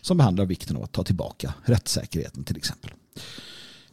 [0.00, 2.90] som behandlar vikten av att ta tillbaka rättssäkerheten till exempel.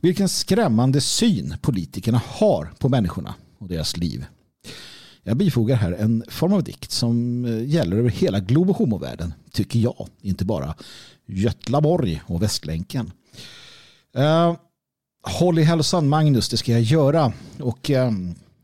[0.02, 3.36] Vilken skrämmande syn politikerna har på människorna
[3.66, 4.26] och deras liv.
[5.24, 9.80] Jag bifogar här en form av dikt som eh, gäller över hela Globo Homo-världen, tycker
[9.80, 10.08] jag.
[10.22, 10.76] Inte bara
[11.26, 13.12] Götlaborg och Västlänken.
[14.18, 14.56] Uh,
[15.24, 17.34] håll i hälsan Magnus, det ska jag göra.
[17.60, 18.12] Och uh,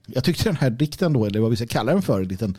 [0.07, 2.57] jag tyckte den här dikten då, eller vad vi ska kalla den för, en liten,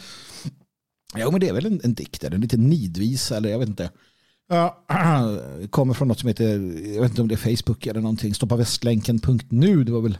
[1.14, 3.90] ja men det är väl en, en dikt, en liten nidvisa eller jag vet inte.
[4.52, 6.58] Uh, kommer från något som heter,
[6.94, 10.18] jag vet inte om det är Facebook eller någonting, stoppavästlänken.nu, det var väl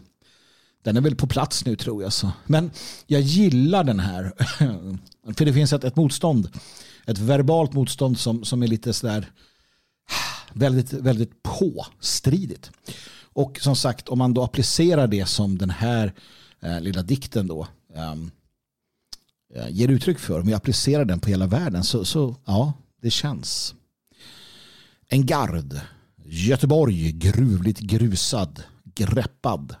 [0.83, 2.13] den är väl på plats nu tror jag.
[2.13, 2.31] Så.
[2.45, 2.71] Men
[3.07, 4.33] jag gillar den här.
[5.37, 6.49] För det finns ett, ett motstånd.
[7.05, 9.31] Ett verbalt motstånd som, som är lite sådär
[10.53, 12.71] väldigt, väldigt påstridigt.
[13.33, 16.13] Och som sagt, om man då applicerar det som den här
[16.61, 18.31] eh, lilla dikten då ehm,
[19.55, 23.09] eh, ger uttryck för, om vi applicerar den på hela världen så, så ja, det
[23.09, 23.75] känns.
[25.07, 25.79] En gard,
[26.25, 28.63] Göteborg, gruvligt grusad,
[28.95, 29.75] greppad,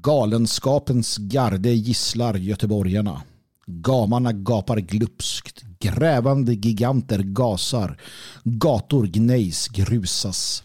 [0.00, 3.22] Galenskapens garde gisslar göteborgarna.
[3.66, 5.62] Gamarna gapar glupskt.
[5.78, 8.00] Grävande giganter gasar.
[8.44, 10.64] Gator gnejs, grusas.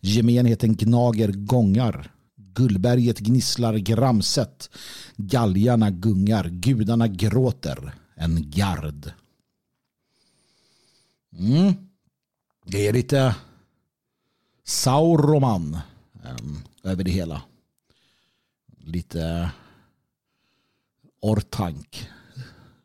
[0.00, 2.10] Gemenheten gnager gångar.
[2.36, 4.70] Gullberget gnisslar gramset.
[5.16, 6.48] Galgarna gungar.
[6.48, 7.94] Gudarna gråter.
[8.16, 9.12] En gard.
[11.38, 11.74] Mm.
[12.66, 13.34] Det är lite
[14.64, 15.78] Sauroman
[16.24, 17.42] um, över det hela
[18.90, 19.50] lite
[21.20, 22.08] ortank,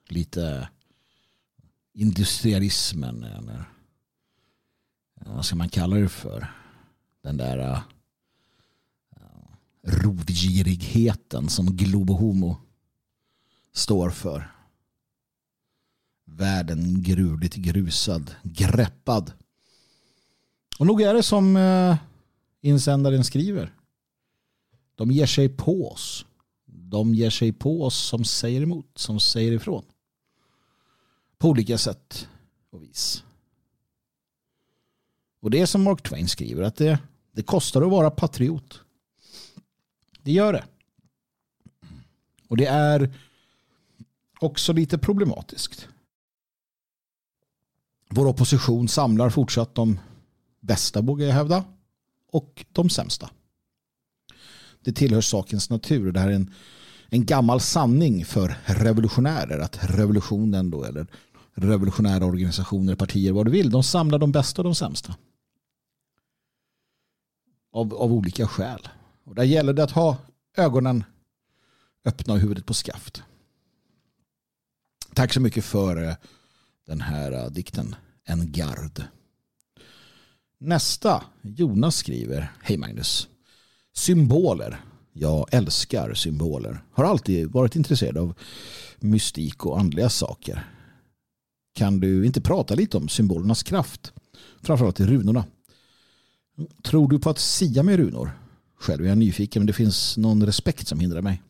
[0.07, 0.69] lite
[1.93, 3.65] industrialismen eller
[5.21, 6.47] eh, vad ska man kalla det för?
[7.21, 7.81] Den där uh,
[9.83, 12.57] rovgirigheten som Globo Homo
[13.73, 14.51] står för.
[16.25, 19.31] Världen gruvligt grusad, greppad.
[20.79, 21.95] Och nog är det som uh,
[22.61, 23.74] insändaren skriver.
[24.95, 26.25] De ger sig på oss.
[26.65, 29.85] De ger sig på oss som säger emot, som säger ifrån.
[31.37, 32.27] På olika sätt
[32.69, 33.23] och vis.
[35.39, 36.99] Och det är som Mark Twain skriver att det,
[37.31, 38.81] det kostar att vara patriot.
[40.21, 40.65] Det gör det.
[42.47, 43.13] Och det är
[44.39, 45.87] också lite problematiskt.
[48.09, 49.99] Vår opposition samlar fortsatt de
[50.59, 51.63] bästa, vågar jag hävda,
[52.31, 53.29] och de sämsta
[54.85, 56.11] det tillhör sakens natur.
[56.11, 56.53] Det här är en,
[57.09, 61.07] en gammal sanning för revolutionärer att revolutionen då eller
[61.53, 65.15] revolutionära organisationer, partier, vad du vill, de samlar de bästa och de sämsta.
[67.71, 68.87] Av, av olika skäl.
[69.23, 70.17] Och där gäller det att ha
[70.57, 71.03] ögonen
[72.05, 73.23] öppna och huvudet på skaft.
[75.13, 76.15] Tack så mycket för eh,
[76.87, 77.95] den här eh, dikten.
[78.23, 79.03] En gard.
[80.57, 82.51] Nästa, Jonas skriver.
[82.61, 83.27] Hej Magnus.
[83.97, 84.81] Symboler.
[85.13, 86.83] Jag älskar symboler.
[86.91, 88.33] Har alltid varit intresserad av
[88.99, 90.67] mystik och andliga saker.
[91.73, 94.13] Kan du inte prata lite om symbolernas kraft?
[94.61, 95.45] Framförallt i runorna.
[96.83, 98.31] Tror du på att sia med runor?
[98.79, 101.41] Själv är jag nyfiken men det finns någon respekt som hindrar mig.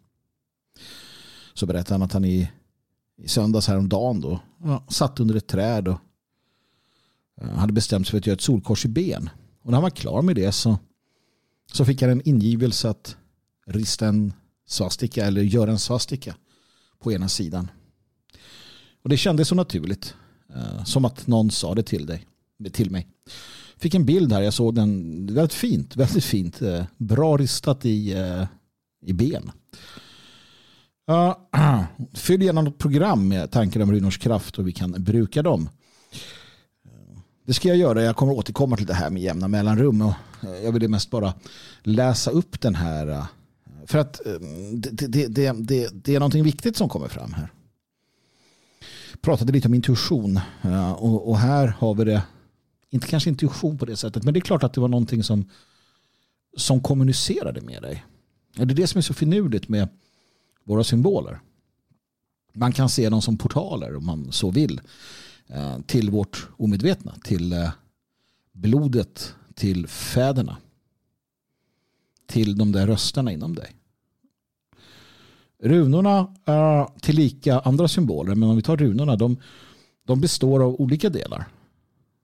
[1.54, 2.52] Så berättade han att han i,
[3.18, 6.00] i söndags häromdagen då ja, satt under ett träd och
[7.42, 9.30] eh, hade bestämt sig för att göra ett solkors i ben.
[9.62, 10.78] Och när han var klar med det så
[11.72, 13.18] så fick jag en ingivelse att
[13.68, 14.34] rista en
[14.68, 16.36] svastika eller göra en svastika
[17.00, 17.72] på ena sidan.
[19.04, 20.16] Och det kändes så naturligt.
[20.56, 22.26] Eh, som att någon sa det till dig.
[22.72, 23.08] Till mig.
[23.78, 24.42] Fick en bild här.
[24.42, 25.26] Jag såg den.
[25.26, 25.96] Väldigt fint.
[25.96, 26.62] Väldigt fint.
[26.62, 28.46] Eh, bra ristat i, eh,
[29.06, 29.52] i ben.
[32.14, 35.70] Fyll gärna något program med tankar om runors kraft och vi kan bruka dem.
[37.46, 38.04] Det ska jag göra.
[38.04, 40.02] Jag kommer återkomma till det här med jämna mellanrum.
[40.02, 40.14] Och
[40.64, 41.34] jag vill mest bara
[41.84, 43.26] läsa upp den här.
[43.86, 44.22] För att
[44.74, 47.52] det, det, det, det, det är någonting viktigt som kommer fram här.
[49.22, 50.40] Pratade lite om intuition.
[50.98, 52.24] Och, och här har vi det.
[52.90, 54.24] Inte kanske intuition på det sättet.
[54.24, 55.50] Men det är klart att det var någonting som,
[56.58, 58.06] som kommunicerade med dig.
[58.56, 59.88] Det är det som är så finurligt med
[60.64, 61.40] våra symboler.
[62.54, 64.82] Man kan se dem som portaler om man så vill
[65.48, 67.72] Eh, till vårt omedvetna, till eh,
[68.52, 70.58] blodet, till fäderna,
[72.26, 73.76] till de där rösterna inom dig.
[75.60, 79.38] Runorna är tillika andra symboler, men om vi tar runorna, de,
[80.04, 81.46] de består av olika delar.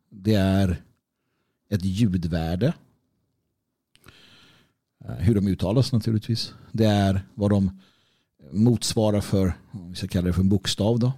[0.10, 0.82] Det är
[1.70, 2.74] ett ljudvärde,
[5.06, 6.54] eh, hur de uttalas naturligtvis.
[6.72, 7.82] Det är vad de
[8.52, 11.14] motsvarar för, om vi ska kalla det för en bokstav då.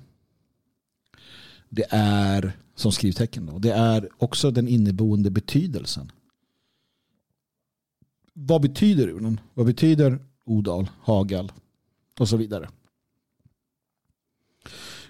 [1.76, 3.60] Det är som skrivtecken då.
[3.60, 6.12] Det är också den inneboende betydelsen.
[8.34, 9.40] Vad betyder urnen?
[9.54, 11.52] Vad betyder Odal, Hagal
[12.20, 12.70] och så vidare?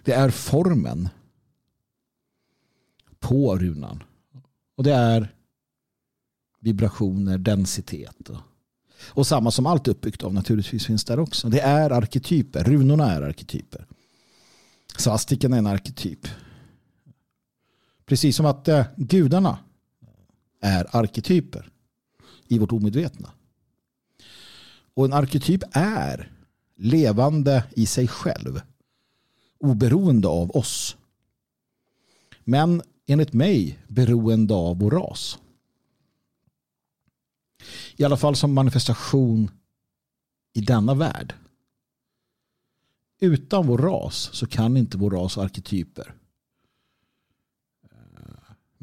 [0.03, 1.09] Det är formen
[3.19, 4.03] på runan.
[4.75, 5.35] Och det är
[6.59, 8.37] vibrationer, densitet och
[9.09, 11.49] och samma som allt uppbyggt av naturligtvis finns där också.
[11.49, 12.63] Det är arketyper.
[12.63, 13.85] Runorna är arketyper.
[14.97, 16.27] Svastiken är en arketyp.
[18.05, 19.57] Precis som att eh, gudarna
[20.61, 21.69] är arketyper
[22.47, 23.31] i vårt omedvetna.
[24.93, 26.31] Och en arketyp är
[26.75, 28.61] levande i sig själv.
[29.59, 30.97] Oberoende av oss.
[32.43, 35.39] Men enligt mig beroende av vår ras.
[37.95, 39.51] I alla fall som manifestation
[40.53, 41.35] i denna värld.
[43.19, 46.13] Utan vår ras så kan inte vår ras och arketyper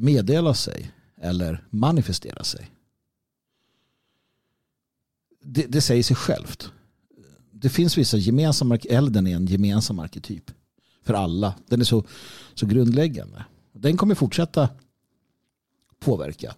[0.01, 2.71] meddela sig eller manifestera sig.
[5.43, 6.71] Det, det säger sig självt.
[7.51, 10.51] Det finns vissa gemensamma, elden är en gemensam arketyp
[11.03, 11.55] för alla.
[11.67, 12.03] Den är så,
[12.53, 13.45] så grundläggande.
[13.73, 14.69] Den kommer fortsätta
[15.99, 16.55] påverka.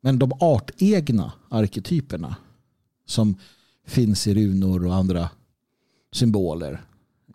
[0.00, 2.36] Men de artegna arketyperna
[3.06, 3.36] som
[3.86, 5.30] finns i runor och andra
[6.12, 6.84] symboler,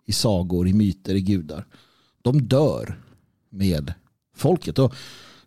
[0.04, 1.66] i sagor, i myter, i gudar,
[2.22, 3.02] de dör
[3.48, 3.94] med
[4.40, 4.78] folket.
[4.78, 4.94] Och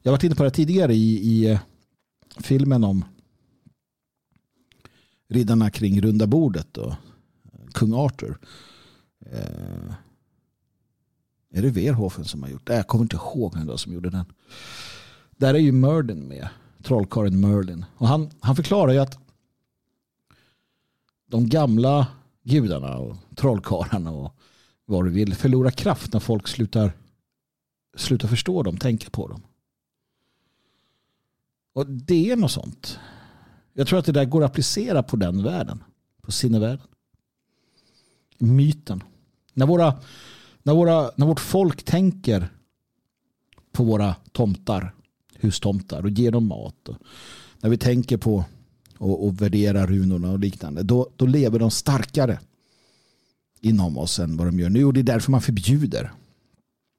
[0.02, 1.60] jag har varit inne på det tidigare i, i eh,
[2.38, 3.06] filmen om
[5.30, 8.38] riddarna kring runda bordet och eh, kung Arthur.
[9.26, 9.94] Eh,
[11.56, 12.76] är det Verhoeven som har gjort det?
[12.76, 14.26] Jag kommer inte ihåg vem som gjorde den.
[15.38, 16.48] Där är ju Merlin med
[16.84, 17.86] trollkarlen Merlin.
[17.98, 19.20] Och han, han förklarar ju att
[21.26, 22.08] de gamla
[22.44, 24.36] gudarna och trollkarlarna och
[24.86, 26.94] vad du vill förlorar kraft när folk slutar,
[27.96, 29.42] Sluta förstå dem, tänka på dem.
[31.74, 33.00] Och det är något sånt.
[33.74, 35.84] Jag tror att det där går att applicera på den världen.
[36.22, 36.88] På sinnevärlden.
[38.38, 39.04] Myten.
[39.54, 39.94] När, våra,
[40.64, 42.50] när, våra, när vårt folk tänker
[43.72, 44.94] på våra tomtar
[45.36, 46.90] hustomtar och ger dem mat.
[46.90, 46.98] Och
[47.62, 48.46] när vi tänker på
[48.98, 52.40] och, och värderar runorna och liknande då, då lever de starkare
[53.62, 56.12] inom oss än vad de gör nu och det är därför man förbjuder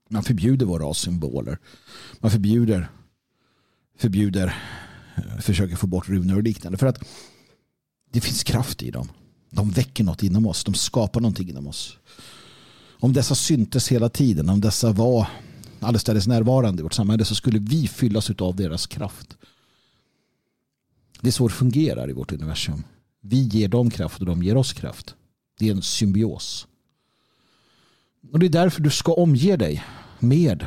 [0.08, 1.58] man förbjuder våra rassymboler
[2.18, 2.88] man förbjuder
[3.98, 4.54] förbjuder
[5.16, 6.98] eh, försöker få bort runor och liknande för att
[8.12, 9.08] det finns kraft i dem
[9.50, 11.98] de väcker något inom oss de skapar någonting inom oss
[12.90, 15.28] om dessa syntes hela tiden om dessa var
[15.84, 19.36] allestädes närvarande i vårt samhälle så skulle vi fyllas av deras kraft.
[21.20, 22.84] Det är så det fungerar i vårt universum.
[23.20, 25.14] Vi ger dem kraft och de ger oss kraft.
[25.58, 26.66] Det är en symbios.
[28.32, 29.84] Och det är därför du ska omge dig
[30.18, 30.66] med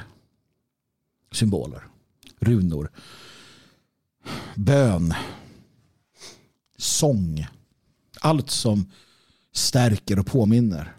[1.32, 1.84] symboler,
[2.40, 2.92] runor,
[4.56, 5.14] bön,
[6.78, 7.48] sång.
[8.22, 8.92] Allt som
[9.52, 10.96] stärker och påminner.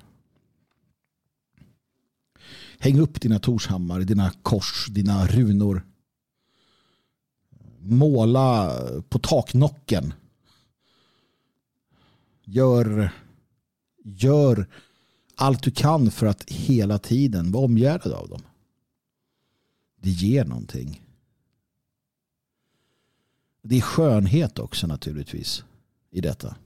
[2.78, 5.86] Häng upp dina torshammar, dina kors, dina runor.
[7.80, 8.72] Måla
[9.08, 10.14] på taknocken.
[12.44, 13.10] Gör,
[14.04, 14.66] gör
[15.40, 18.42] allt du kan för att hela tiden vara omgärdad av dem.
[19.96, 21.02] Det ger någonting.
[23.62, 25.64] Det är skönhet också naturligtvis
[26.10, 26.56] i detta.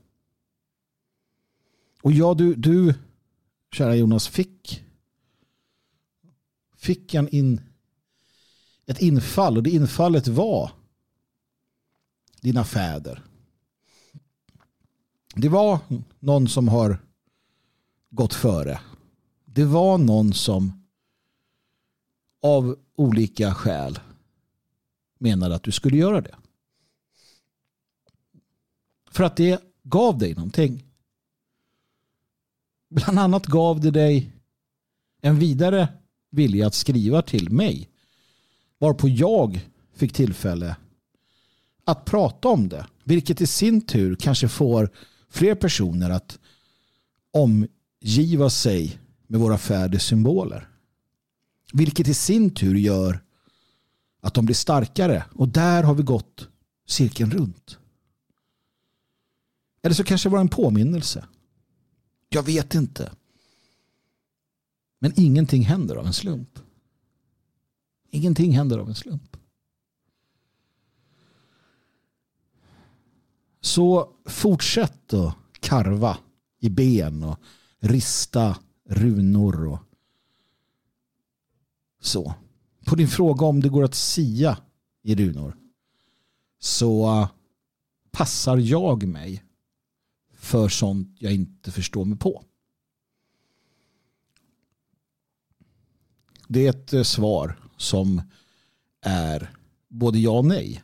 [2.02, 2.94] Och ja, du, du
[3.72, 4.84] kära Jonas, fick
[6.76, 7.60] fick en in,
[8.86, 10.70] ett infall och det infallet var
[12.40, 13.22] dina fäder.
[15.34, 15.78] Det var
[16.18, 16.98] någon som har
[18.12, 18.80] gått före.
[19.44, 20.86] Det var någon som
[22.42, 23.98] av olika skäl
[25.18, 26.34] menade att du skulle göra det.
[29.10, 30.84] För att det gav dig någonting.
[32.90, 34.32] Bland annat gav det dig
[35.20, 35.88] en vidare
[36.30, 37.88] vilja att skriva till mig.
[38.78, 40.76] Varpå jag fick tillfälle
[41.84, 42.86] att prata om det.
[43.04, 44.90] Vilket i sin tur kanske får
[45.28, 46.38] fler personer att
[47.30, 47.68] om
[48.02, 50.68] omgiva sig med våra fäders symboler.
[51.72, 53.24] Vilket i sin tur gör
[54.20, 55.24] att de blir starkare.
[55.34, 56.48] Och där har vi gått
[56.86, 57.78] cirkeln runt.
[59.82, 61.26] Eller så kanske det var en påminnelse.
[62.28, 63.12] Jag vet inte.
[64.98, 66.58] Men ingenting händer av en slump.
[68.10, 69.36] Ingenting händer av en slump.
[73.60, 76.18] Så fortsätt att karva
[76.58, 77.38] i ben och
[77.82, 79.78] rista runor och
[82.00, 82.34] så.
[82.84, 84.58] På din fråga om det går att sia
[85.02, 85.56] i runor
[86.58, 87.28] så uh,
[88.10, 89.44] passar jag mig
[90.34, 92.44] för sånt jag inte förstår mig på.
[96.48, 98.22] Det är ett uh, svar som
[99.00, 99.50] är
[99.88, 100.82] både ja och nej.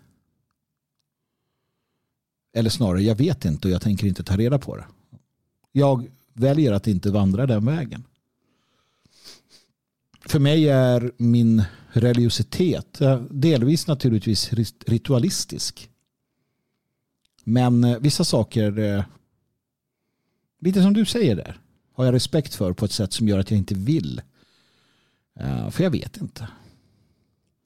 [2.53, 4.87] Eller snarare, jag vet inte och jag tänker inte ta reda på det.
[5.73, 8.05] Jag väljer att inte vandra den vägen.
[10.27, 14.53] För mig är min religiositet eh, delvis naturligtvis
[14.87, 15.91] ritualistisk.
[17.45, 19.05] Men eh, vissa saker, eh,
[20.61, 21.61] lite som du säger där,
[21.93, 24.21] har jag respekt för på ett sätt som gör att jag inte vill.
[25.71, 26.49] För jag vet inte.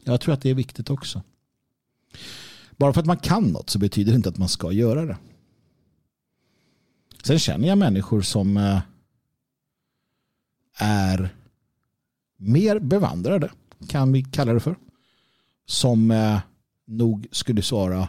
[0.04, 1.22] Jag tror att det är viktigt också.
[2.76, 5.16] Bara för att man kan något så betyder det inte att man ska göra det.
[7.22, 8.80] Sen känner jag människor som eh,
[10.78, 11.34] är
[12.36, 13.50] mer bevandrade,
[13.88, 14.76] kan vi kalla det för.
[15.66, 16.40] Som eh,
[16.86, 18.08] nog skulle svara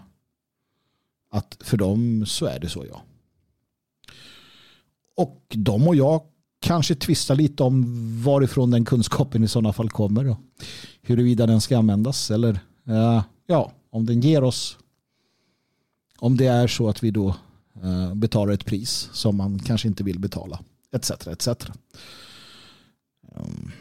[1.30, 3.01] att för dem så är det så ja.
[5.16, 6.22] Och de och jag
[6.59, 7.84] kanske tvistar lite om
[8.24, 10.30] varifrån den kunskapen i sådana fall kommer.
[10.30, 10.38] Och
[11.01, 14.78] huruvida den ska användas eller eh, ja, om den ger oss
[16.20, 17.36] om det är så att vi då
[17.82, 20.59] Eh, betalar ett pris som man kanske inte vill betala
[20.91, 21.11] etc.
[21.11, 21.47] etc.
[23.36, 23.71] Ehm,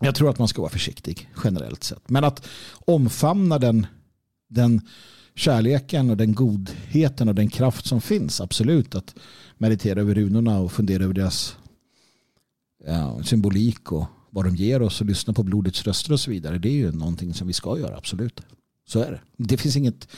[0.00, 2.10] jag tror att man ska vara försiktig generellt sett.
[2.10, 2.46] Men att
[2.86, 3.86] omfamna den,
[4.48, 4.80] den
[5.34, 8.94] kärleken och den godheten och den kraft som finns, absolut.
[8.94, 9.14] Att
[9.58, 11.56] meditera över runorna och fundera över deras
[12.84, 16.58] ja, symbolik och vad de ger oss och lyssna på blodets röster och så vidare.
[16.58, 18.40] Det är ju någonting som vi ska göra, absolut.
[18.86, 19.20] Så är det.
[19.36, 20.08] Det finns inget,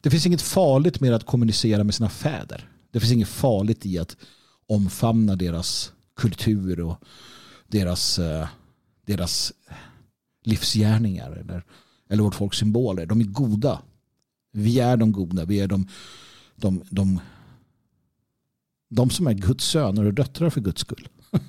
[0.00, 2.68] det finns inget farligt med att kommunicera med sina fäder.
[2.90, 4.16] Det finns inget farligt i att
[4.66, 6.96] omfamna deras kultur och
[7.68, 8.48] deras, eh,
[9.06, 9.52] deras
[10.44, 11.64] livsgärningar eller,
[12.08, 13.06] eller vårt folks symboler.
[13.06, 13.82] De är goda.
[14.52, 15.44] Vi är de goda.
[15.44, 15.88] Vi är de,
[16.56, 17.20] de, de,
[18.88, 21.08] de som är Guds söner och döttrar för Guds skull.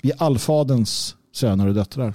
[0.00, 2.14] Vi är allfaderns söner och döttrar.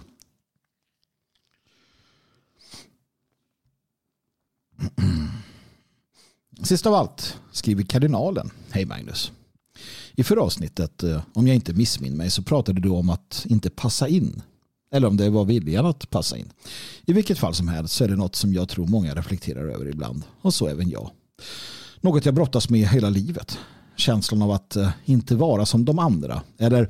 [6.64, 8.50] Sist av allt skriver kardinalen.
[8.70, 9.32] Hej Magnus.
[10.16, 13.70] I förra avsnittet, eh, om jag inte missminner mig, så pratade du om att inte
[13.70, 14.42] passa in.
[14.92, 16.52] Eller om det var viljan att passa in.
[17.06, 19.90] I vilket fall som helst så är det något som jag tror många reflekterar över
[19.90, 20.24] ibland.
[20.42, 21.12] Och så även jag.
[22.02, 23.60] Något jag brottas med hela livet.
[23.96, 26.42] Känslan av att eh, inte vara som de andra.
[26.58, 26.90] Eller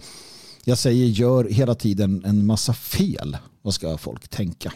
[0.63, 3.37] jag säger gör hela tiden en massa fel.
[3.61, 4.73] Vad ska folk tänka?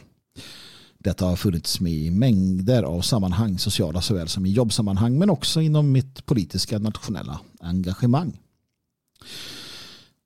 [1.07, 5.61] Detta har funnits med i mängder av sammanhang, sociala såväl som i jobbsammanhang, men också
[5.61, 8.39] inom mitt politiska nationella engagemang.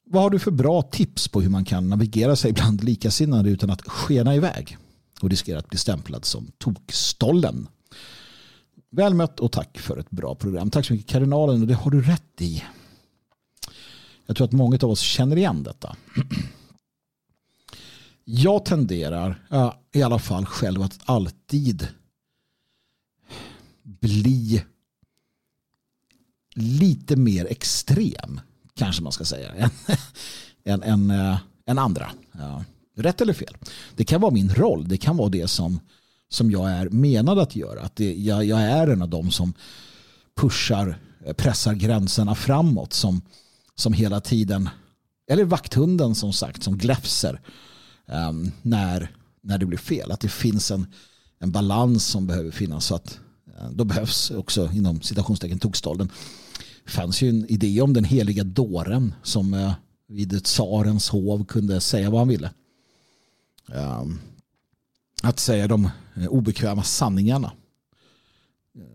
[0.06, 3.70] Vad har du för bra tips på hur man kan navigera sig bland likasinnade utan
[3.70, 4.78] att skena iväg
[5.22, 7.68] och riskera att bli stämplad som tokstollen?
[8.92, 10.70] Väl mött och tack för ett bra program.
[10.70, 12.64] Tack så mycket kardinalen och det har du rätt i.
[14.26, 15.96] Jag tror att många av oss känner igen detta.
[18.26, 19.44] Jag tenderar
[19.94, 21.88] i alla fall själv att alltid
[23.84, 24.64] bli
[26.56, 28.42] lite mer extrem
[28.74, 29.70] kanske man ska säga än,
[30.64, 32.12] än, än, äh, än andra.
[32.32, 32.64] Ja.
[32.96, 33.58] Rätt eller fel.
[33.96, 34.88] Det kan vara min roll.
[34.88, 35.80] Det kan vara det som,
[36.30, 37.82] som jag är menad att göra.
[37.82, 39.54] Att det, jag, jag är en av dem som
[40.36, 42.94] pushar, eh, pressar gränserna framåt.
[42.94, 43.22] Som,
[43.76, 44.70] som hela tiden,
[45.28, 47.42] eller vakthunden som sagt, som gläfser
[48.12, 50.12] Ehm, när, när det blir fel.
[50.12, 50.88] Att det finns en,
[51.40, 52.86] en balans som behöver finnas.
[52.86, 53.20] Så att,
[53.58, 56.12] eh, då behövs också inom citationstecken tokstolden.
[56.86, 59.74] Det fanns ju en idé om den heliga dåren som eh,
[60.08, 62.52] vid tsarens hov kunde säga vad han ville.
[63.74, 64.20] Ehm,
[65.24, 67.52] att säga de eh, obekväma sanningarna.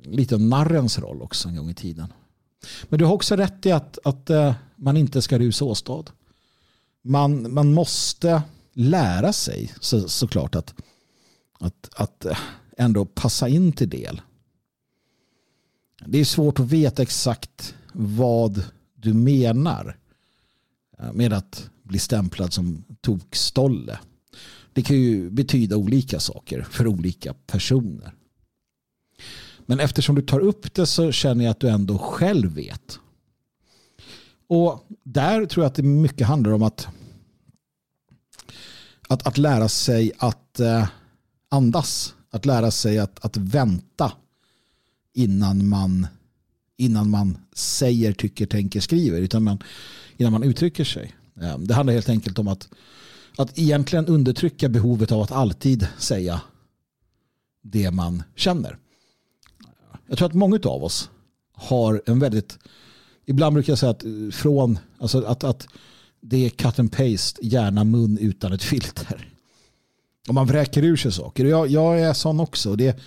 [0.05, 2.13] Lite narrens roll också en gång i tiden.
[2.89, 4.31] Men du har också rätt i att, att
[4.77, 6.05] man inte ska rusa åstad.
[7.03, 8.43] Man, man måste
[8.77, 10.75] lära sig så, såklart att,
[11.61, 12.39] att, att eh,
[12.79, 14.21] ändå passa in till del.
[16.07, 18.65] Det är svårt att veta exakt vad
[18.95, 19.97] du menar
[20.99, 23.99] eh, med att bli stämplad som tokstolle.
[24.73, 28.15] Det kan ju betyda olika saker för olika personer.
[29.67, 32.99] Men eftersom du tar upp det så känner jag att du ändå själv vet.
[34.49, 36.89] Och där tror jag att det mycket handlar om att
[39.09, 40.89] att, att lära sig att eh,
[41.49, 42.15] andas.
[42.31, 44.13] Att lära sig att, att vänta
[45.15, 46.07] innan man,
[46.77, 49.21] innan man säger, tycker, tänker, skriver.
[49.21, 49.59] Utan man,
[50.17, 51.15] innan man uttrycker sig.
[51.41, 52.69] Ehm, det handlar helt enkelt om att,
[53.37, 56.41] att egentligen undertrycka behovet av att alltid säga
[57.63, 58.79] det man känner.
[60.07, 61.11] Jag tror att många av oss
[61.53, 62.59] har en väldigt,
[63.25, 65.69] ibland brukar jag säga att eh, från, alltså att, att
[66.29, 69.33] det är cut and paste, gärna mun utan ett filter.
[70.29, 71.45] Och man vräker ur sig saker.
[71.45, 72.77] Jag, jag är sån också.
[72.77, 73.01] Det,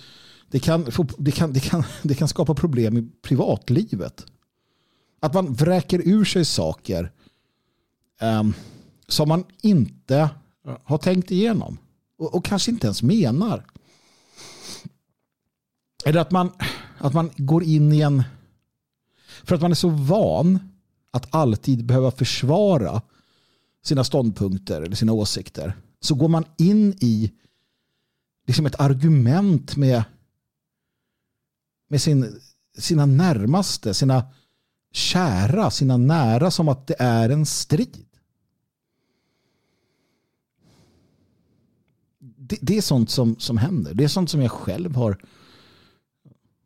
[0.48, 4.26] det, kan, det, kan, det, kan, det kan skapa problem i privatlivet.
[5.20, 7.12] Att man vräker ur sig saker
[8.20, 8.54] ehm,
[9.08, 10.30] som man inte
[10.84, 11.78] har tänkt igenom.
[12.18, 13.66] Och, och kanske inte ens menar.
[16.04, 16.52] Eller att man,
[16.98, 18.22] att man går in i en...
[19.44, 20.69] För att man är så van
[21.10, 23.02] att alltid behöva försvara
[23.82, 27.32] sina ståndpunkter eller sina åsikter så går man in i
[28.46, 30.04] liksom ett argument med,
[31.88, 32.40] med sin,
[32.78, 34.24] sina närmaste, sina
[34.92, 38.06] kära, sina nära som att det är en strid.
[42.18, 43.94] Det, det är sånt som, som händer.
[43.94, 45.22] Det är sånt som jag själv har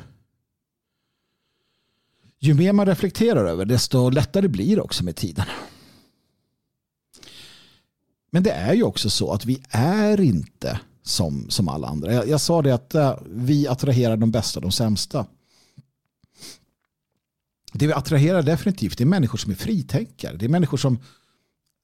[2.38, 5.46] ju mer man reflekterar över desto lättare blir det också med tiden.
[8.34, 12.12] Men det är ju också så att vi är inte som, som alla andra.
[12.12, 15.26] Jag, jag sa det att äh, vi attraherar de bästa och de sämsta.
[17.72, 20.36] Det vi attraherar definitivt det är människor som är fritänkare.
[20.36, 20.98] Det är människor som,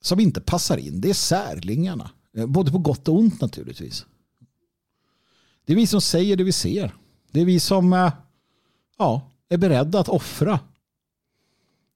[0.00, 1.00] som inte passar in.
[1.00, 2.10] Det är särlingarna.
[2.36, 4.06] Eh, både på gott och ont naturligtvis.
[5.64, 6.94] Det är vi som säger det vi ser.
[7.30, 8.12] Det är vi som äh,
[8.98, 10.60] ja, är beredda att offra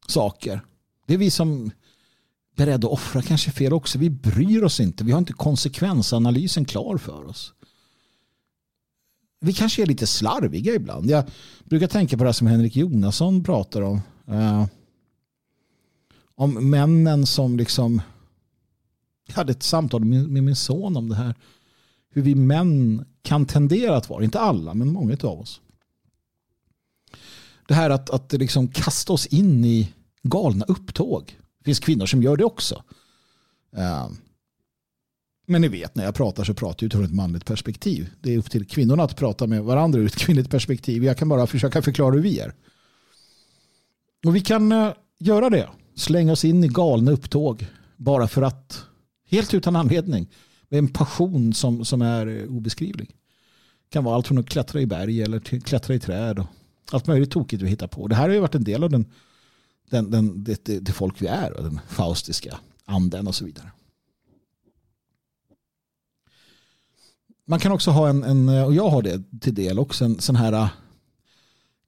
[0.07, 0.61] saker.
[1.07, 1.71] Det är vi som
[2.57, 3.99] beredda att offra kanske fel också.
[3.99, 5.05] Vi bryr oss inte.
[5.05, 7.53] Vi har inte konsekvensanalysen klar för oss.
[9.41, 11.11] Vi kanske är lite slarviga ibland.
[11.11, 11.25] Jag
[11.65, 14.01] brukar tänka på det som Henrik Jonasson pratar om.
[14.29, 14.67] Eh,
[16.35, 18.03] om männen som liksom
[19.27, 21.35] jag hade ett samtal med, med min son om det här.
[22.11, 25.61] Hur vi män kan tendera att vara, inte alla men många av oss.
[27.69, 29.93] Det här att, att liksom kasta oss in i
[30.23, 31.39] galna upptåg.
[31.65, 32.83] Det finns kvinnor som gör det också.
[33.77, 34.17] Ehm,
[35.47, 38.11] men ni vet, när jag pratar så pratar jag utifrån ett manligt perspektiv.
[38.21, 41.05] Det är upp till kvinnorna att prata med varandra ur ett kvinnligt perspektiv.
[41.05, 42.55] Jag kan bara försöka förklara hur vi är.
[44.27, 45.69] Och vi kan eh, göra det.
[45.97, 47.67] Slänga oss in i galna upptåg.
[47.97, 48.85] Bara för att,
[49.31, 50.31] helt utan anledning.
[50.69, 53.09] Med en passion som, som är eh, obeskrivlig.
[53.09, 56.39] Det kan vara allt från att klättra i berg eller till klättra i träd.
[56.39, 56.47] Och
[56.93, 58.09] allt möjligt tokigt vi hittar på.
[58.09, 59.07] Det här har ju varit en del av den,
[59.91, 61.53] den, den, det, det, det folk vi är.
[61.53, 63.71] Och den faustiska anden och så vidare.
[67.45, 70.37] man kan också ha en, en, och jag har det till del också, en sån
[70.37, 70.69] här äh,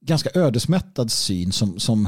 [0.01, 2.07] ganska ödesmättad syn som, som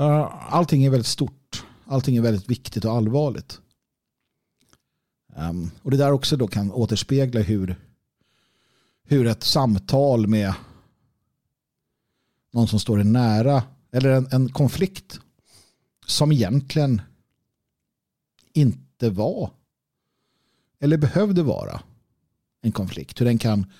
[0.00, 1.64] uh, allting är väldigt stort.
[1.84, 3.60] Allting är väldigt viktigt och allvarligt.
[5.36, 7.76] Um, och det där också då kan återspegla hur,
[9.04, 10.54] hur ett samtal med
[12.52, 13.62] någon som står en nära
[13.96, 15.20] eller en, en konflikt
[16.06, 17.02] som egentligen
[18.52, 19.50] inte var
[20.80, 21.82] eller behövde vara
[22.62, 23.20] en konflikt.
[23.20, 23.72] Hur den kan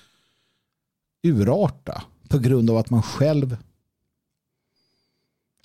[1.23, 3.57] urarta på grund av att man själv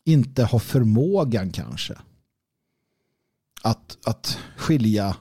[0.05, 1.99] inte har förmågan kanske
[3.63, 5.17] att, att skilja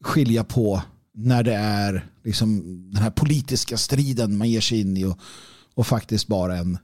[0.00, 0.82] skilja på
[1.12, 5.18] när det är liksom den här politiska striden man ger sig in i och,
[5.74, 6.78] och faktiskt bara en,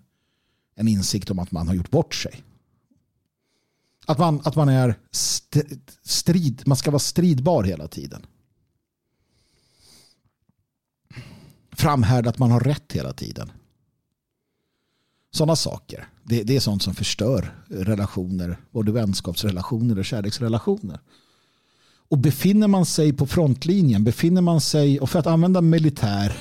[0.78, 2.42] en insikt om att man har gjort bort sig.
[4.06, 4.98] Att man, att man är
[6.02, 8.26] strid, man ska vara stridbar hela tiden.
[11.72, 13.52] Framhärda att man har rätt hela tiden.
[15.30, 16.08] Sådana saker.
[16.24, 21.00] Det, det är sånt som förstör relationer, både vänskapsrelationer och kärleksrelationer.
[22.08, 26.36] Och befinner man sig på frontlinjen, befinner man sig, och för att använda militär,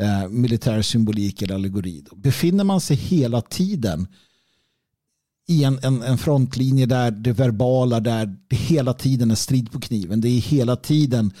[0.00, 4.08] eh, militär symbolik eller allegori, då, befinner man sig hela tiden
[5.46, 9.80] i en, en, en frontlinje där det verbala, där det hela tiden är strid på
[9.80, 10.20] kniven.
[10.20, 11.32] Det är hela tiden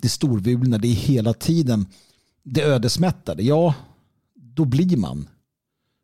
[0.00, 1.86] det storvulna, det är hela tiden
[2.42, 3.42] det ödesmättade.
[3.42, 3.74] Ja,
[4.34, 5.28] då blir man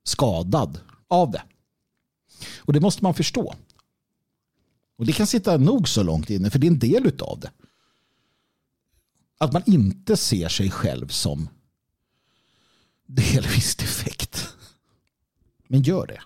[0.04, 1.42] skadad av det.
[2.58, 3.54] Och det måste man förstå.
[4.98, 7.50] Och det kan sitta nog så långt inne, för det är en del av det.
[9.38, 11.48] Att man inte ser sig själv som
[13.08, 14.48] delvis defekt.
[15.68, 16.20] Men gör det.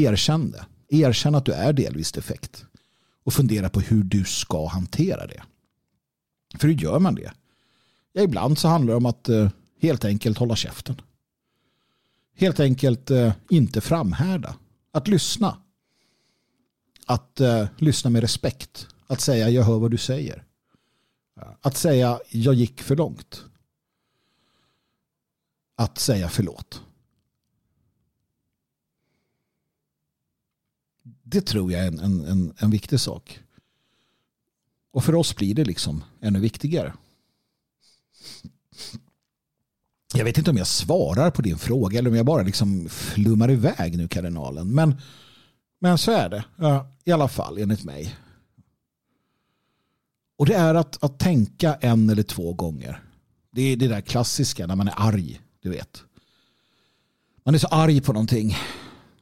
[0.00, 0.66] Erkänn det.
[0.88, 2.64] Erkänn att du är delvis defekt.
[3.24, 5.42] Och fundera på hur du ska hantera det.
[6.58, 7.32] För hur gör man det?
[8.12, 11.00] Ja, ibland så handlar det om att eh, helt enkelt hålla käften.
[12.36, 14.56] Helt enkelt eh, inte framhärda.
[14.92, 15.58] Att lyssna.
[17.06, 18.86] Att eh, lyssna med respekt.
[19.06, 20.44] Att säga jag hör vad du säger.
[21.60, 23.44] Att säga jag gick för långt.
[25.76, 26.82] Att säga förlåt.
[31.22, 33.40] Det tror jag är en, en, en, en viktig sak.
[34.90, 36.94] Och för oss blir det liksom ännu viktigare.
[40.14, 43.50] Jag vet inte om jag svarar på din fråga eller om jag bara liksom flummar
[43.50, 44.74] iväg nu kardinalen.
[44.74, 45.00] Men,
[45.78, 46.44] men så är det.
[46.56, 48.16] Ja, I alla fall enligt mig.
[50.36, 53.02] Och det är att, att tänka en eller två gånger.
[53.50, 55.40] Det är det där klassiska när man är arg.
[55.64, 56.02] Du vet.
[57.44, 58.56] Man är så arg på någonting.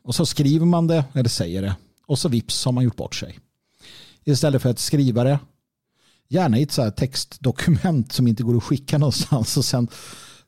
[0.03, 1.77] Och så skriver man det eller säger det.
[2.07, 3.39] Och så vips har man gjort bort sig.
[4.25, 5.39] Istället för att skriva det.
[6.29, 9.57] Gärna i ett så här textdokument som inte går att skicka någonstans.
[9.57, 9.89] Och sen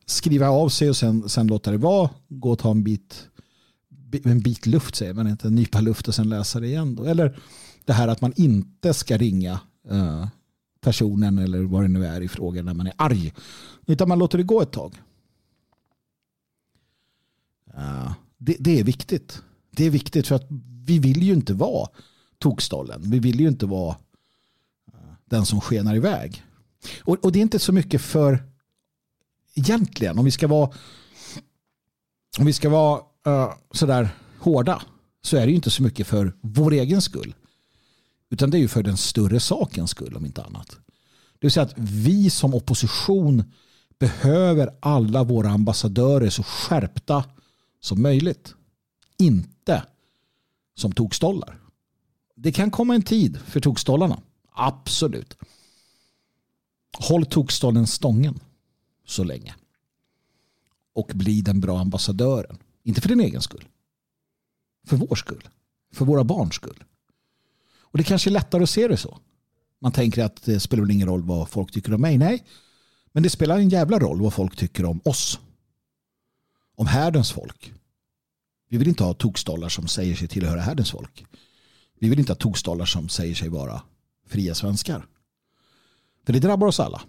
[0.07, 2.11] skriva av sig och sen, sen låta det vara.
[2.29, 3.29] Gå och ta en bit,
[4.25, 5.49] en bit luft säger man inte.
[5.49, 6.95] En nypa luft och sen läsa det igen.
[6.95, 7.05] Då.
[7.05, 7.39] Eller
[7.85, 10.27] det här att man inte ska ringa eh,
[10.81, 13.33] personen eller vad det nu är i frågan när man är arg.
[13.87, 14.95] Utan man låter det gå ett tag.
[18.39, 19.43] Det, det är viktigt.
[19.71, 20.47] Det är viktigt för att
[20.87, 21.89] vi vill ju inte vara
[22.39, 23.03] tokstollen.
[23.05, 23.97] Vi vill ju inte vara
[24.93, 26.43] eh, den som skenar iväg.
[27.05, 28.43] Och, och det är inte så mycket för
[29.55, 30.71] egentligen om vi ska vara
[32.39, 34.09] om vi ska vara uh, sådär
[34.39, 34.83] hårda
[35.23, 37.35] så är det ju inte så mycket för vår egen skull.
[38.31, 40.69] Utan det är ju för den större sakens skull om inte annat.
[40.69, 43.45] Det vill säga att vi som opposition
[43.99, 47.25] behöver alla våra ambassadörer så skärpta
[47.85, 48.55] som möjligt.
[49.19, 49.83] Inte
[50.75, 51.61] som tokstollar.
[52.35, 54.23] Det kan komma en tid för tokstollarna.
[54.53, 55.37] Absolut.
[56.99, 58.41] Håll tokstollen stången
[59.07, 59.55] så länge.
[60.95, 62.59] Och bli den bra ambassadören.
[62.83, 63.65] Inte för din egen skull.
[64.87, 65.49] För vår skull.
[65.93, 66.85] För våra barns skull.
[67.79, 69.19] Och det kanske är lättare att se det så.
[69.79, 72.19] Man tänker att det spelar väl ingen roll vad folk tycker om mig.
[72.19, 72.45] Nej,
[73.13, 75.41] men det spelar en jävla roll vad folk tycker om oss.
[76.75, 77.73] Om härdens folk.
[78.69, 81.27] Vi vill inte ha tokstollar som säger sig tillhöra härdens folk.
[82.01, 83.83] Vi vill inte ha tokstollar som säger sig vara
[84.27, 85.07] fria svenskar.
[86.27, 87.03] För det drabbar oss alla.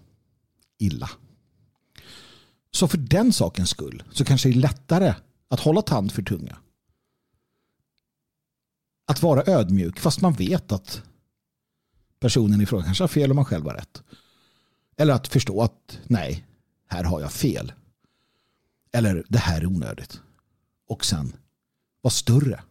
[0.78, 1.10] Illa.
[2.70, 5.14] Så för den sakens skull så kanske det är lättare
[5.48, 6.56] att hålla tand för tunga.
[9.06, 11.02] Att vara ödmjuk fast man vet att
[12.20, 14.02] personen i fråga kanske har fel och man själv har rätt.
[14.96, 16.46] Eller att förstå att nej,
[16.88, 17.72] här har jag fel.
[18.92, 20.20] Eller det här är onödigt.
[20.88, 21.36] Och sen
[22.00, 22.62] vara större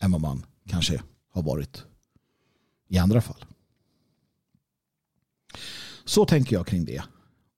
[0.00, 1.84] än vad man kanske har varit
[2.88, 3.44] i andra fall.
[6.04, 7.02] Så tänker jag kring det.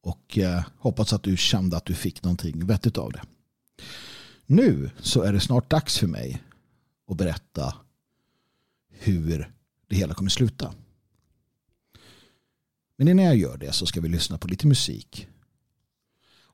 [0.00, 3.22] Och eh, hoppas att du kände att du fick någonting vettigt av det.
[4.46, 6.42] Nu så är det snart dags för mig
[7.08, 7.74] att berätta
[8.88, 9.52] hur
[9.88, 10.74] det hela kommer sluta.
[12.96, 15.28] Men innan jag gör det så ska vi lyssna på lite musik.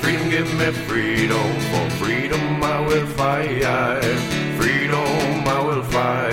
[0.00, 1.46] Freedom, give me freedom.
[1.70, 4.02] For freedom, I will fight.
[4.56, 6.32] Freedom, I will fight.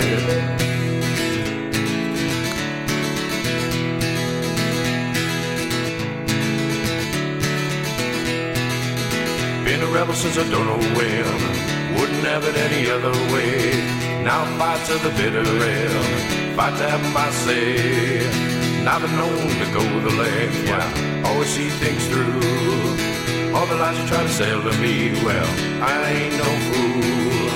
[9.66, 12.00] Been a rebel since I don't know when.
[12.00, 14.24] Wouldn't have it any other way.
[14.24, 16.56] Now fight to the bitter end.
[16.56, 18.53] Fight to have my say.
[18.84, 20.66] Now been known to go the length.
[20.66, 23.54] Yeah, always see things through.
[23.56, 25.48] All the lies you try to sell to me, well,
[25.82, 27.48] I ain't no fool.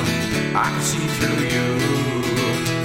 [0.57, 1.69] I can see through you.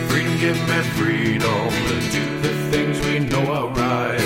[0.09, 4.19] Freedom, give me freedom to do the things we know are right.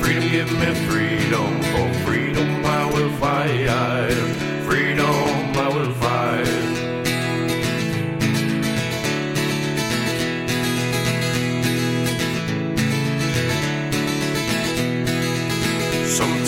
[0.00, 1.60] Freedom, give me freedom.
[1.72, 4.14] For freedom, I will fight.
[4.64, 6.07] Freedom, I will fight.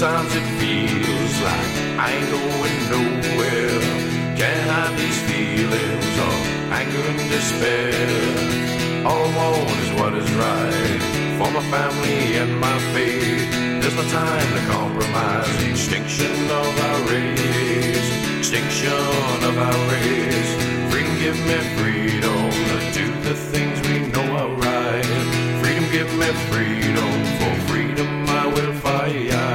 [0.00, 3.80] Sometimes it feels like I ain't going nowhere.
[4.34, 6.36] Can't hide these feelings of
[6.72, 9.04] anger and despair.
[9.04, 11.00] All I want is what is right
[11.36, 13.44] for my family and my faith.
[13.82, 15.52] There's no time to compromise.
[15.68, 18.08] Extinction of our race.
[18.38, 19.04] Extinction
[19.48, 20.50] of our race.
[20.88, 25.04] Freedom, give me freedom to do the things we know are right.
[25.60, 27.12] Freedom, give me freedom.
[27.36, 29.49] For freedom, I will fight.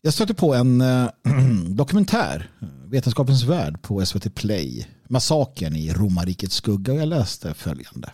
[0.00, 0.82] Jag stötte på en
[1.76, 2.50] dokumentär,
[2.86, 8.12] Vetenskapens värld på SVT Play, Massakern i romarrikets skugga och jag läste följande.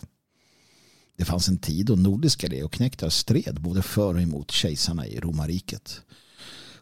[1.17, 6.01] Det fanns en tid då nordiska leoknektar stred både för och emot kejsarna i romarriket.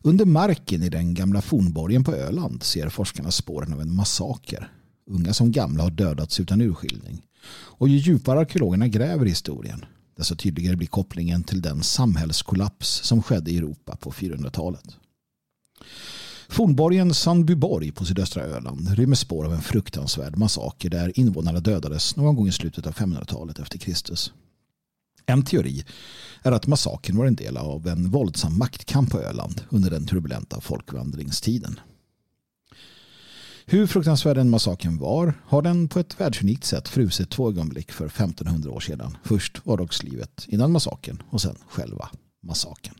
[0.01, 4.71] Under marken i den gamla fornborgen på Öland ser forskarna spåren av en massaker.
[5.07, 7.21] Unga som gamla har dödats utan urskiljning.
[7.51, 9.85] Och ju djupare arkeologerna gräver i historien
[10.19, 14.95] desto tydligare blir kopplingen till den samhällskollaps som skedde i Europa på 400-talet.
[16.49, 22.35] Fornborgen Sandbyborg på sydöstra Öland rymmer spår av en fruktansvärd massaker där invånarna dödades någon
[22.35, 24.33] gång i slutet av 500-talet efter Kristus.
[25.29, 25.85] En teori
[26.41, 30.61] är att massakern var en del av en våldsam maktkamp på Öland under den turbulenta
[30.61, 31.79] folkvandringstiden.
[33.65, 38.05] Hur fruktansvärd den massakern var har den på ett världsunikt sätt frusit två ögonblick för
[38.05, 39.17] 1500 år sedan.
[39.23, 42.09] Först vardagslivet innan massakern och sen själva
[42.43, 42.95] massakern.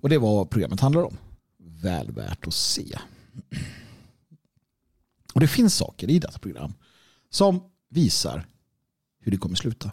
[0.00, 1.16] Och det var vad programmet handlar om.
[1.58, 2.98] Väl värt att se.
[5.34, 6.72] Och det finns saker i detta program
[7.30, 8.46] som visar
[9.20, 9.90] hur det kommer sluta.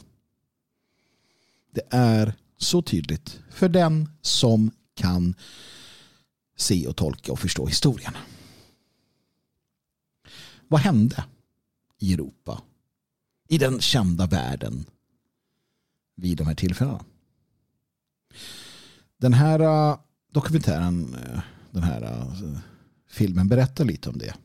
[1.72, 5.36] Det är så tydligt för den som kan
[6.56, 8.14] se och tolka och förstå historien.
[10.68, 11.26] Vad hände
[11.98, 12.62] i Europa,
[13.48, 14.86] i den kända världen
[16.16, 17.06] vid de här tillfällena?
[19.18, 20.00] Den här äh,
[20.32, 21.40] dokumentären, äh,
[21.72, 22.60] den här äh,
[23.08, 24.36] filmen berättar lite om det.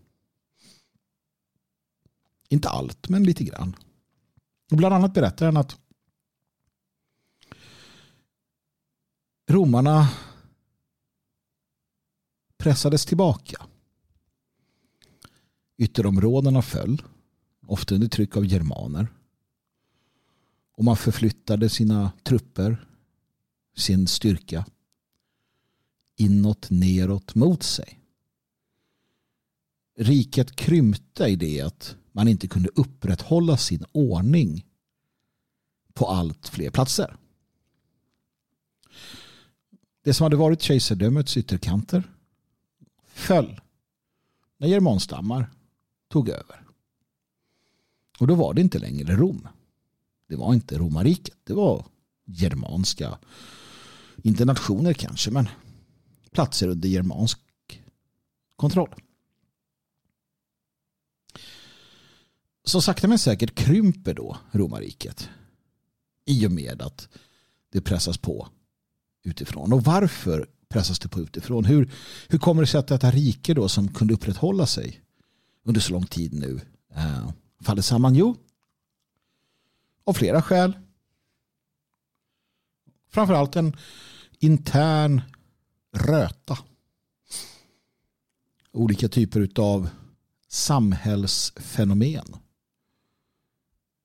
[2.49, 3.77] Inte allt, men lite grann.
[4.71, 5.77] Och bland annat berättar den att
[9.53, 10.09] romarna
[12.57, 13.67] pressades tillbaka.
[15.77, 17.03] Ytterområdena föll,
[17.67, 19.09] ofta under tryck av germaner.
[20.73, 22.89] Och man förflyttade sina trupper,
[23.77, 24.67] sin styrka,
[26.17, 27.99] inåt, neråt, mot sig.
[29.97, 34.67] Riket krympte i det att man inte kunde upprätthålla sin ordning
[35.95, 37.17] på allt fler platser.
[40.03, 42.03] Det som hade varit kejsardömets ytterkanter
[43.07, 43.61] föll
[44.57, 45.51] när germanstammar
[46.09, 46.65] tog över.
[48.19, 49.49] Och då var det inte längre Rom.
[50.29, 51.37] Det var inte romarriket.
[51.45, 51.87] Det var
[52.25, 53.19] germanska,
[54.23, 55.49] inte nationer kanske, men
[56.31, 57.39] platser under germansk
[58.57, 58.95] kontroll.
[62.65, 65.31] Så sakta men säkert krymper då romarriket
[66.25, 67.09] i och med att
[67.71, 68.49] det pressas på
[69.23, 69.73] utifrån.
[69.73, 71.65] Och varför pressas det på utifrån?
[71.65, 71.91] Hur,
[72.29, 75.01] hur kommer det sig att detta rike då som kunde upprätthålla sig
[75.65, 76.61] under så lång tid nu
[76.95, 78.15] eh, faller samman?
[78.15, 78.37] Jo,
[80.05, 80.79] av flera skäl.
[83.11, 83.77] Framförallt en
[84.39, 85.21] intern
[85.97, 86.59] röta.
[88.73, 89.89] Olika typer av
[90.49, 92.37] samhällsfenomen.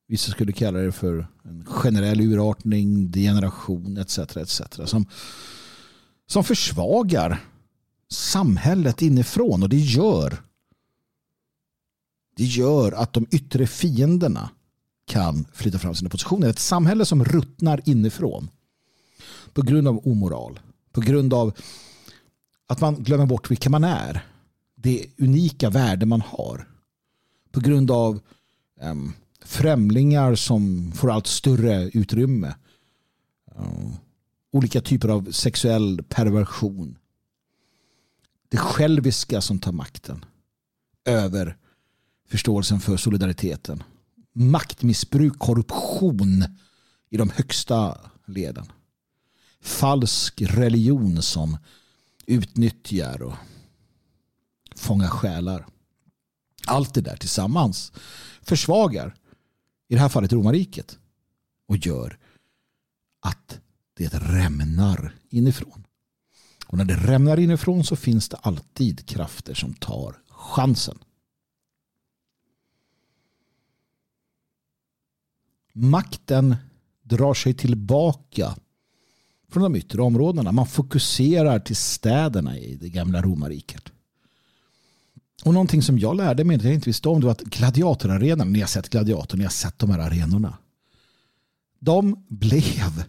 [0.07, 4.17] Vissa skulle kalla det för en generell urartning, degeneration etc.
[4.17, 4.61] etc.
[4.85, 5.05] Som,
[6.27, 7.43] som försvagar
[8.09, 10.43] samhället inifrån och det gör
[12.37, 14.49] det gör att de yttre fienderna
[15.05, 16.49] kan flytta fram sina positioner.
[16.49, 18.49] Ett samhälle som ruttnar inifrån
[19.53, 20.59] på grund av omoral,
[20.91, 21.53] på grund av
[22.67, 24.25] att man glömmer bort vilka man är,
[24.75, 26.67] det unika värde man har,
[27.51, 28.19] på grund av
[28.81, 29.13] um,
[29.47, 32.55] främlingar som får allt större utrymme.
[33.55, 33.91] Eh,
[34.51, 36.97] olika typer av sexuell perversion.
[38.49, 40.25] Det själviska som tar makten
[41.05, 41.57] över
[42.29, 43.83] förståelsen för solidariteten.
[44.33, 46.43] Maktmissbruk, korruption
[47.09, 48.71] i de högsta leden.
[49.61, 51.57] Falsk religion som
[52.25, 53.33] utnyttjar och
[54.75, 55.67] fångar själar.
[56.65, 57.91] Allt det där tillsammans
[58.41, 59.15] försvagar
[59.87, 60.99] i det här fallet romarriket
[61.67, 62.17] och gör
[63.19, 63.59] att
[63.93, 65.83] det rämnar inifrån.
[66.67, 70.97] Och när det rämnar inifrån så finns det alltid krafter som tar chansen.
[75.73, 76.55] Makten
[77.03, 78.55] drar sig tillbaka
[79.49, 80.51] från de yttre områdena.
[80.51, 83.91] Man fokuserar till städerna i det gamla romarriket.
[85.43, 88.51] Och någonting som jag lärde mig, det jag inte visste om, det var att gladiatorarenorna,
[88.51, 90.57] ni har sett gladiator, ni har sett de här arenorna.
[91.79, 93.03] De blev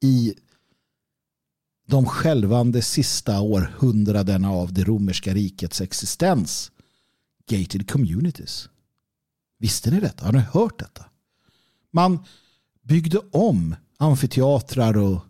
[0.00, 0.34] i
[1.86, 6.72] de självande sista århundradena av det romerska rikets existens
[7.50, 8.68] gated communities.
[9.58, 10.24] Visste ni detta?
[10.24, 11.04] Har ni hört detta?
[11.90, 12.24] Man
[12.82, 15.20] byggde om amfiteatrar och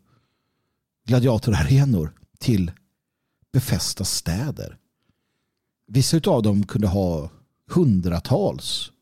[1.07, 2.73] gladiatorarenor till
[3.53, 4.79] befästa städer
[5.91, 7.31] Vissa av dem kunde ha
[7.71, 8.93] hundratals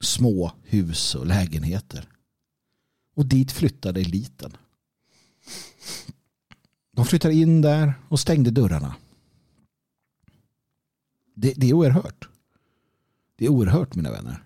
[0.00, 2.08] små hus och lägenheter.
[3.14, 4.56] Och dit flyttade eliten.
[6.92, 8.96] De flyttade in där och stängde dörrarna.
[11.34, 12.28] Det, det är oerhört.
[13.36, 14.44] Det är oerhört mina vänner.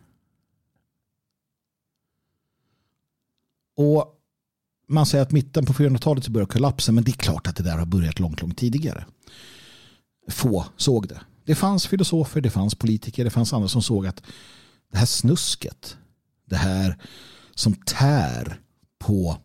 [3.76, 4.20] Och
[4.86, 7.62] man säger att mitten på 400-talet så började kollapsen men det är klart att det
[7.62, 9.06] där har börjat långt, långt tidigare.
[10.28, 11.20] Få såg det.
[11.44, 14.22] Det fanns filosofer, det fanns politiker, det fanns andra som såg att
[14.90, 15.96] det här snusket,
[16.44, 16.98] det här
[17.54, 18.60] som tär
[18.98, 19.36] på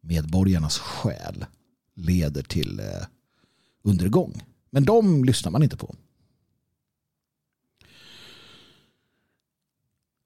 [0.00, 1.46] medborgarnas själ
[1.94, 3.06] leder till eh,
[3.82, 4.42] undergång.
[4.70, 5.94] Men de lyssnar man inte på.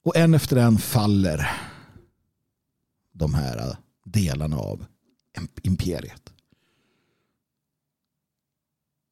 [0.03, 1.51] Och en efter en faller
[3.12, 4.86] de här eh, delarna av
[5.62, 6.32] imperiet.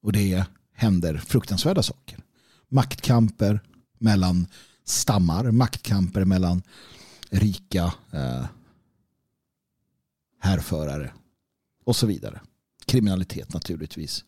[0.03, 2.19] Och det händer fruktansvärda saker.
[2.69, 3.61] Maktkamper
[3.99, 4.47] mellan
[4.85, 6.63] stammar, maktkamper mellan
[7.31, 8.47] rika eh,
[10.41, 11.13] härförare
[11.85, 12.41] och så vidare.
[12.87, 14.25] Kriminalitet naturligtvis.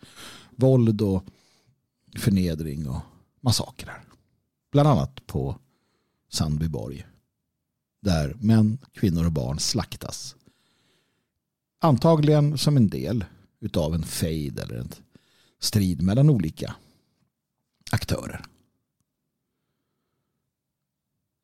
[0.51, 1.25] Våld och
[2.17, 3.01] förnedring och
[3.41, 4.03] massakrer.
[4.73, 5.59] Bland annat på
[6.29, 7.07] Sandbyborg.
[8.03, 10.37] Där män, kvinnor och barn slaktas.
[11.81, 13.25] Antagligen som en del
[13.61, 14.93] utav en fejd eller en
[15.59, 16.77] strid mellan olika
[17.91, 18.45] aktörer.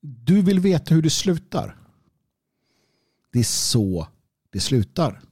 [0.00, 1.76] Du vill veta hur det slutar.
[3.32, 4.08] Det är så
[4.50, 5.22] det slutar.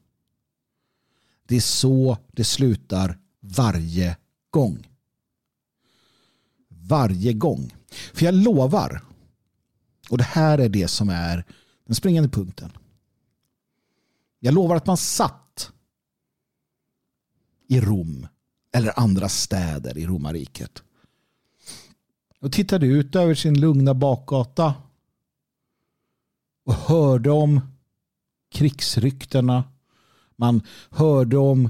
[1.47, 4.16] Det är så det slutar varje
[4.51, 4.89] gång.
[6.69, 7.74] Varje gång.
[8.12, 9.05] För jag lovar,
[10.11, 11.44] och det här är det som är
[11.85, 12.73] den springande punkten.
[14.39, 15.73] Jag lovar att man satt
[17.69, 18.27] i Rom
[18.73, 20.83] eller andra städer i romarriket
[22.41, 24.75] och tittade ut över sin lugna bakgata
[26.65, 27.61] och hörde om
[28.51, 29.65] krigsryktena.
[30.37, 31.69] Man hörde om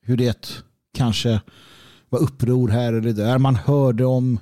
[0.00, 1.42] hur det kanske
[2.08, 3.38] var uppror här eller där.
[3.38, 4.38] Man hörde om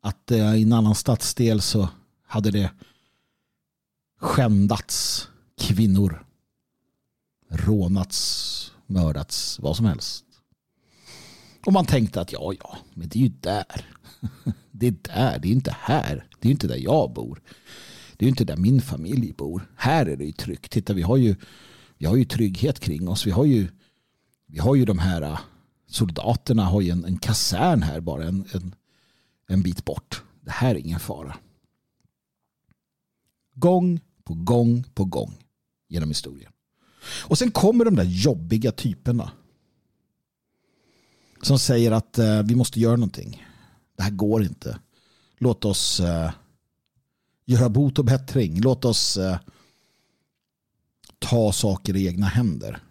[0.00, 1.88] att eh, i en annan stadsdel så
[2.26, 2.70] hade det
[4.18, 5.28] skändats
[5.58, 6.26] kvinnor.
[7.48, 10.24] Rånats, mördats, vad som helst.
[11.66, 13.86] Och man tänkte att ja, ja, men det är ju där.
[14.74, 16.26] Det är där, det är inte här.
[16.40, 17.42] Det är inte där jag bor.
[18.16, 19.70] Det är inte där min familj bor.
[19.76, 20.72] Här är det ju tryggt.
[20.72, 21.36] Titta, vi har ju,
[21.98, 23.26] vi har ju trygghet kring oss.
[23.26, 23.68] Vi har ju,
[24.46, 25.38] vi har ju de här äh,
[25.86, 28.74] soldaterna har ju en, en kasern här bara en, en,
[29.48, 30.22] en bit bort.
[30.40, 31.36] Det här är ingen fara.
[33.54, 35.34] Gång på gång på gång
[35.88, 36.51] genom historien.
[37.04, 39.32] Och sen kommer de där jobbiga typerna
[41.42, 43.46] som säger att eh, vi måste göra någonting.
[43.96, 44.78] Det här går inte.
[45.38, 46.30] Låt oss eh,
[47.44, 48.60] göra bot och bättring.
[48.60, 49.38] Låt oss eh,
[51.18, 52.82] ta saker i egna händer.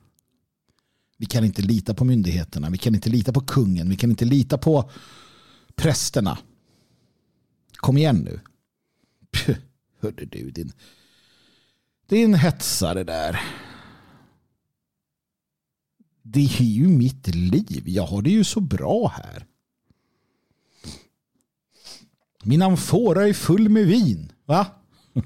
[1.17, 2.69] Vi kan inte lita på myndigheterna.
[2.69, 3.89] Vi kan inte lita på kungen.
[3.89, 4.89] Vi kan inte lita på
[5.75, 6.37] prästerna.
[7.75, 8.39] Kom igen nu.
[9.31, 9.55] Puh,
[9.99, 10.71] hörde du din,
[12.07, 13.41] din hetsare där
[16.21, 17.83] det är ju mitt liv.
[17.85, 19.45] Jag har det ju så bra här.
[22.43, 24.31] Min amfora är full med vin.
[24.45, 24.67] Va?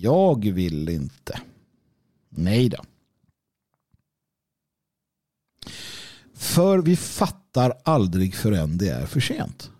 [0.00, 1.40] Jag vill inte.
[2.28, 2.84] Nej då.
[6.34, 9.70] För vi fattar aldrig förrän det är för sent.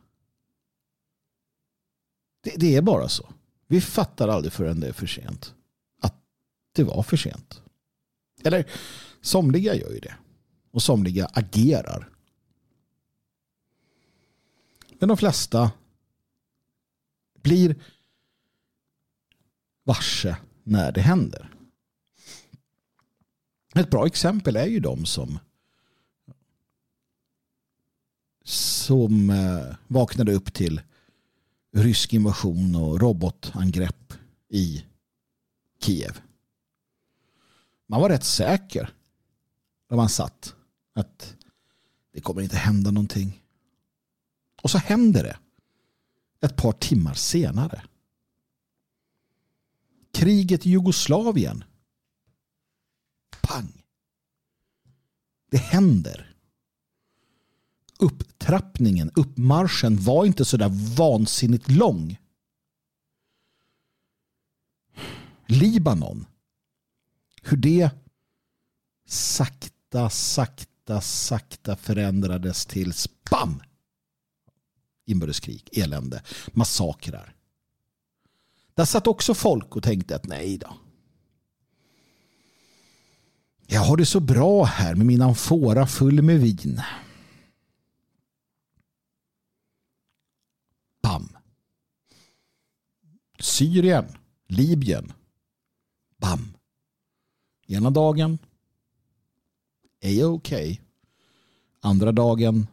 [2.43, 3.33] Det, det, är bara så.
[3.67, 5.55] Vi fattar aldrig förrän det är för sent.
[6.01, 6.15] Att
[6.73, 7.63] det var för sent.
[8.45, 8.67] Eller
[9.25, 10.15] Somliga gör ju det.
[10.71, 12.09] Och somliga agerar.
[14.99, 15.73] Men de flesta
[17.43, 17.77] blir
[19.85, 21.51] varse när det händer.
[23.75, 25.39] Ett bra exempel är ju de som
[28.45, 30.81] som eh, vaknade upp till
[31.73, 34.13] rysk invasion och robotangrepp
[34.49, 34.85] i
[35.81, 36.21] Kiev.
[37.87, 38.95] Man var rätt säker
[39.95, 40.55] där man satt.
[40.95, 41.37] Att
[42.13, 43.43] det kommer inte hända någonting.
[44.63, 45.39] Och så händer det.
[46.47, 47.83] Ett par timmar senare.
[50.13, 51.65] Kriget i Jugoslavien.
[53.43, 53.85] Pang.
[55.51, 56.35] Det händer.
[57.99, 62.19] Upptrappningen, uppmarschen var inte så där vansinnigt lång.
[65.47, 66.27] Libanon.
[67.43, 67.91] Hur det
[69.07, 69.74] sakta
[70.11, 73.63] sakta, sakta, sakta förändrades till spam.
[75.07, 76.23] Inbördeskrig, elände,
[76.53, 77.35] massakrar.
[78.75, 80.77] Där satt också folk och tänkte att nej då.
[83.67, 86.81] Jag har det så bra här med min amfora full med vin.
[91.03, 91.37] Bam.
[93.39, 94.17] Syrien,
[94.47, 95.13] Libyen.
[96.17, 96.57] Bam.
[97.67, 98.39] Ena dagen
[100.05, 100.25] okej.
[100.25, 100.79] Okay.
[101.81, 102.67] Andra dagen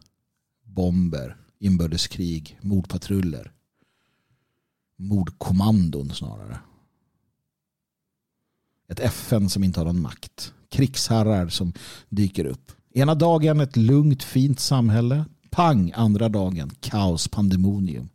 [0.63, 3.51] bomber, inbördeskrig, mordpatruller.
[4.95, 6.59] Mordkommandon snarare.
[8.87, 10.53] Ett FN som inte har någon makt.
[10.69, 11.73] Krigsherrar som
[12.09, 12.71] dyker upp.
[12.93, 15.25] Ena dagen ett lugnt fint samhälle.
[15.49, 18.09] Pang andra dagen kaos, pandemonium.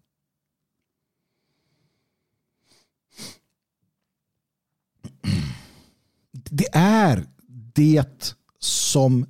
[6.50, 7.26] det är
[7.74, 8.36] det
[8.66, 9.26] som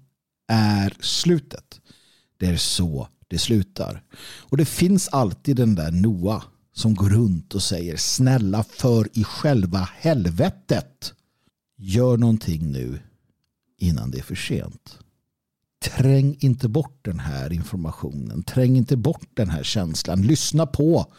[0.48, 1.80] är slutet.
[2.38, 4.02] Det är så det slutar.
[4.18, 6.42] Och det finns alltid den där noa
[6.72, 11.12] som går runt och säger snälla för i själva helvetet.
[11.76, 12.98] Gör någonting nu
[13.78, 14.98] innan det är för sent.
[15.84, 18.42] Träng inte bort den här informationen.
[18.42, 20.22] Träng inte bort den här känslan.
[20.22, 21.12] Lyssna på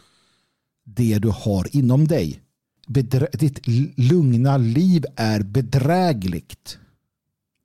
[0.83, 2.41] det du har inom dig.
[2.87, 3.67] Bedrä ditt
[3.97, 6.77] lugna liv är bedrägligt.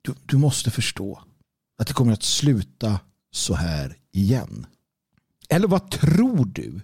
[0.05, 1.23] Du, du måste förstå
[1.77, 2.99] att det kommer att sluta
[3.31, 4.65] så här igen.
[5.49, 6.81] Eller vad tror du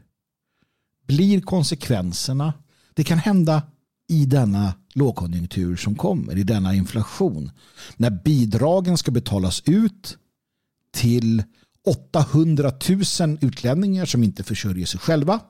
[1.07, 2.53] blir konsekvenserna?
[2.93, 3.63] Det kan hända
[4.07, 7.51] i denna lågkonjunktur som kommer, i denna inflation.
[7.97, 10.17] När bidragen ska betalas ut
[10.91, 11.43] till
[11.85, 12.71] 800
[13.19, 15.41] 000 utlänningar som inte försörjer sig själva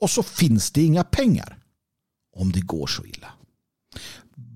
[0.00, 1.58] och så finns det inga pengar
[2.36, 3.28] om det går så illa.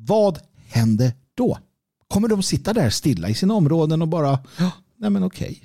[0.06, 1.58] Vad händer då?
[2.12, 4.38] Kommer de sitta där stilla i sina områden och bara,
[4.96, 5.62] nej men okej,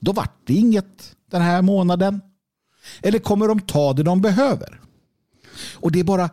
[0.00, 2.20] då vart det inget den här månaden.
[3.02, 4.80] Eller kommer de ta det de behöver?
[5.74, 6.30] Och det är bara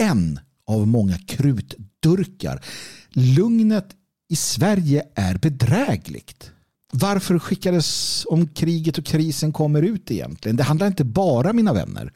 [0.00, 2.64] en av många krutdurkar.
[3.10, 3.88] Lugnet
[4.28, 6.50] i Sverige är bedrägligt.
[6.92, 10.56] Varför skickades om kriget och krisen kommer ut egentligen?
[10.56, 12.12] Det handlar inte bara, mina vänner,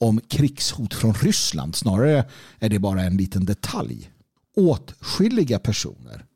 [0.00, 1.76] om krigshot från Ryssland.
[1.76, 2.24] Snarare
[2.58, 4.10] är det bara en liten detalj.
[4.56, 6.26] Åtskilliga personer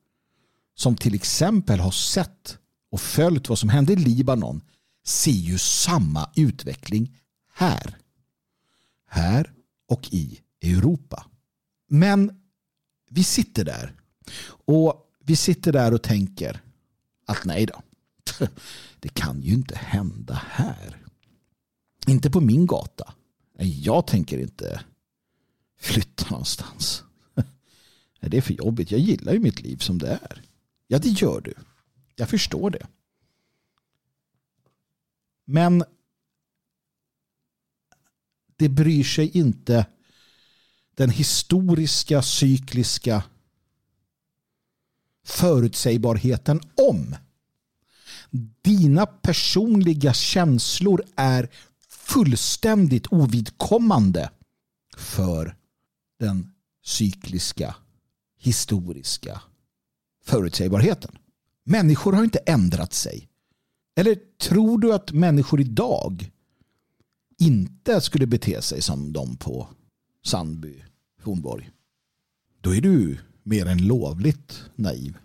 [0.74, 2.58] som till exempel har sett
[2.90, 4.60] och följt vad som hände i Libanon
[5.04, 7.18] ser ju samma utveckling
[7.54, 7.96] här.
[9.06, 9.52] Här
[9.88, 11.26] och i Europa.
[11.88, 12.40] Men
[13.10, 13.94] vi sitter där
[14.66, 16.62] och vi sitter där och tänker
[17.26, 17.82] att nej då,
[19.00, 21.06] det kan ju inte hända här.
[22.06, 23.14] Inte på min gata.
[23.58, 24.80] Jag tänker inte
[25.80, 27.02] flytta någonstans.
[28.28, 28.90] Det är för jobbigt.
[28.90, 30.42] Jag gillar ju mitt liv som det är.
[30.86, 31.54] Ja, det gör du.
[32.16, 32.86] Jag förstår det.
[35.44, 35.84] Men
[38.56, 39.86] det bryr sig inte
[40.94, 43.24] den historiska cykliska
[45.24, 47.16] förutsägbarheten om.
[48.62, 51.50] Dina personliga känslor är
[51.88, 54.30] fullständigt ovidkommande
[54.96, 55.56] för
[56.18, 57.76] den cykliska
[58.38, 59.42] historiska
[60.24, 61.18] förutsägbarheten.
[61.64, 63.28] Människor har inte ändrat sig.
[63.96, 66.30] Eller tror du att människor idag
[67.38, 69.68] inte skulle bete sig som de på
[70.24, 70.74] Sandby,
[71.22, 71.70] Hornborg?
[72.60, 75.16] Då är du mer än lovligt naiv.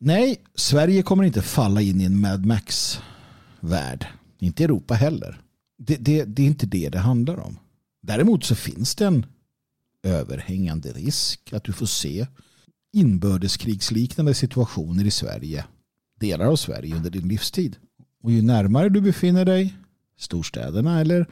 [0.00, 4.06] Nej, Sverige kommer inte falla in i en Mad Max-värld.
[4.38, 5.40] Inte Europa heller.
[5.78, 7.58] Det, det, det är inte det det handlar om.
[8.02, 9.26] Däremot så finns det en
[10.08, 12.26] överhängande risk att du får se
[12.92, 15.64] inbördeskrigsliknande situationer i Sverige,
[16.20, 17.76] delar av Sverige under din livstid.
[18.22, 19.76] Och ju närmare du befinner dig,
[20.16, 21.26] storstäderna eller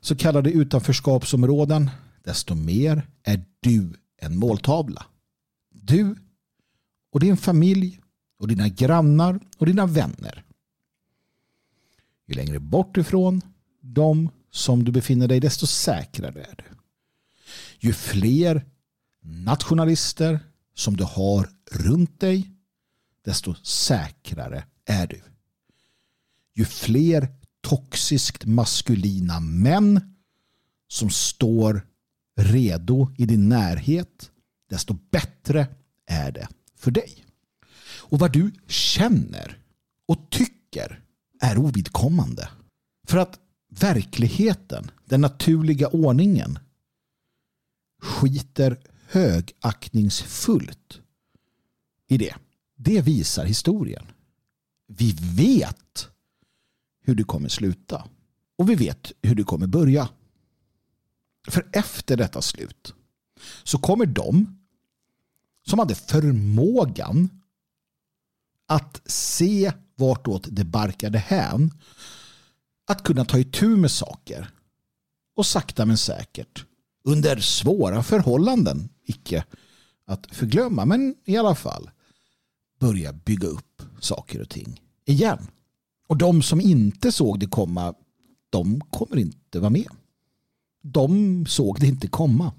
[0.00, 1.90] så kallade utanförskapsområden,
[2.24, 5.06] desto mer är du en måltavla.
[5.70, 6.16] Du
[7.12, 8.00] och din familj
[8.38, 10.44] och dina grannar och dina vänner.
[12.26, 13.40] Ju längre bort ifrån
[13.80, 16.79] dem som du befinner dig, desto säkrare är du.
[17.82, 18.64] Ju fler
[19.22, 20.40] nationalister
[20.74, 22.50] som du har runt dig,
[23.24, 25.20] desto säkrare är du.
[26.54, 27.28] Ju fler
[27.60, 30.14] toxiskt maskulina män
[30.88, 31.86] som står
[32.36, 34.30] redo i din närhet,
[34.68, 35.66] desto bättre
[36.06, 37.24] är det för dig.
[37.98, 39.58] Och vad du känner
[40.06, 41.02] och tycker
[41.40, 42.48] är ovidkommande.
[43.08, 43.38] För att
[43.68, 46.58] verkligheten, den naturliga ordningen,
[48.00, 51.00] skiter högaktningsfullt
[52.08, 52.34] i det.
[52.76, 54.06] Det visar historien.
[54.86, 56.08] Vi vet
[57.02, 58.08] hur det kommer sluta.
[58.56, 60.08] Och vi vet hur det kommer börja.
[61.48, 62.94] För efter detta slut
[63.64, 64.60] så kommer de
[65.66, 67.28] som hade förmågan
[68.66, 71.70] att se vartåt det barkade hän
[72.86, 74.50] att kunna ta itu med saker
[75.36, 76.66] och sakta men säkert
[77.02, 79.44] under svåra förhållanden icke
[80.04, 81.90] att förglömma men i alla fall
[82.80, 85.46] börja bygga upp saker och ting igen.
[86.06, 87.94] Och de som inte såg det komma
[88.50, 89.88] de kommer inte vara med.
[90.82, 92.52] De såg det inte komma.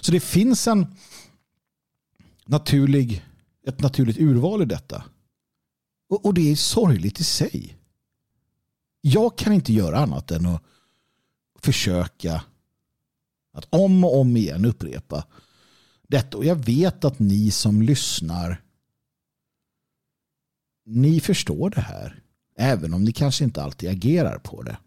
[0.00, 0.86] Så det finns en
[2.46, 3.24] naturlig,
[3.66, 5.04] ett naturligt urval i detta.
[6.08, 7.76] Och, och det är sorgligt i sig.
[9.00, 10.62] Jag kan inte göra annat än att
[11.60, 12.42] försöka
[13.58, 15.24] att om och om igen upprepa
[16.08, 18.62] detta och jag vet att ni som lyssnar
[20.88, 22.22] ni förstår det här.
[22.56, 24.78] Även om ni kanske inte alltid agerar på det.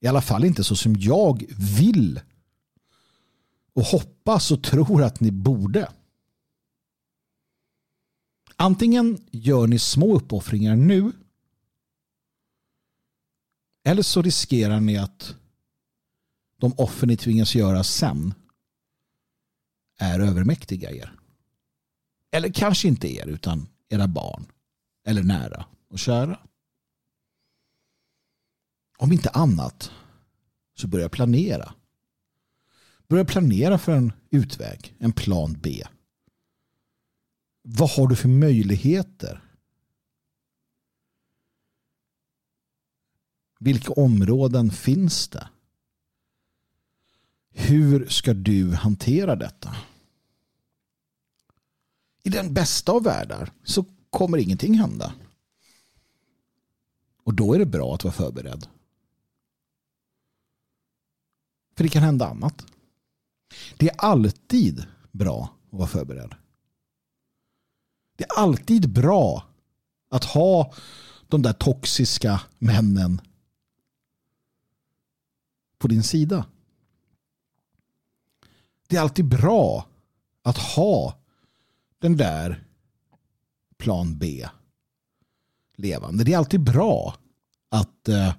[0.00, 1.44] I alla fall inte så som jag
[1.78, 2.20] vill
[3.72, 5.92] och hoppas och tror att ni borde.
[8.56, 11.12] Antingen gör ni små uppoffringar nu
[13.84, 15.34] eller så riskerar ni att
[16.60, 18.34] de offer ni tvingas göra sen
[19.98, 21.12] är övermäktiga er.
[22.30, 24.46] Eller kanske inte er utan era barn
[25.06, 26.40] eller nära och kära.
[28.98, 29.90] Om inte annat
[30.74, 31.74] så börja planera.
[33.08, 35.84] Börja planera för en utväg, en plan B.
[37.62, 39.44] Vad har du för möjligheter?
[43.60, 45.48] Vilka områden finns det?
[47.60, 49.76] Hur ska du hantera detta?
[52.22, 55.14] I den bästa av världar så kommer ingenting hända.
[57.24, 58.66] Och då är det bra att vara förberedd.
[61.76, 62.66] För det kan hända annat.
[63.76, 66.34] Det är alltid bra att vara förberedd.
[68.16, 69.44] Det är alltid bra
[70.08, 70.74] att ha
[71.28, 73.20] de där toxiska männen
[75.78, 76.46] på din sida.
[78.88, 79.86] Det är alltid bra
[80.42, 81.14] att ha
[81.98, 82.64] den där
[83.78, 84.48] plan B
[85.76, 86.24] levande.
[86.24, 87.14] Det är alltid bra
[87.68, 88.34] att eh,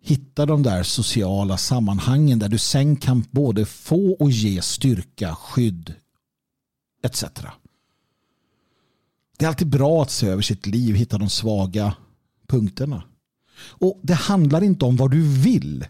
[0.00, 5.94] hitta de där sociala sammanhangen där du sen kan både få och ge styrka, skydd
[7.02, 7.24] etc.
[9.38, 11.94] Det är alltid bra att se över sitt liv, hitta de svaga
[12.46, 13.02] punkterna.
[13.60, 15.86] Och det handlar inte om vad du vill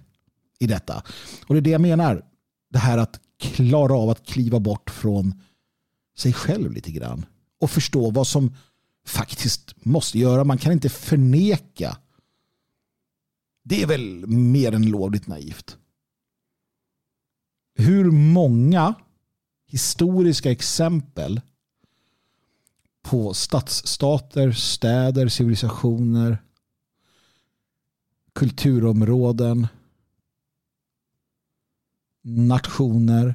[0.58, 1.02] i detta.
[1.46, 2.24] Och det är det jag menar.
[2.69, 5.43] Det här att klara av att kliva bort från
[6.16, 7.27] sig själv lite grann.
[7.61, 8.55] Och förstå vad som
[9.07, 10.45] faktiskt måste göra.
[10.45, 11.99] Man kan inte förneka.
[13.65, 15.77] Det är väl mer än lovligt naivt.
[17.74, 18.95] Hur många
[19.66, 21.40] historiska exempel
[23.03, 26.43] på stadsstater, städer, civilisationer,
[28.32, 29.66] kulturområden,
[32.36, 33.34] nationer,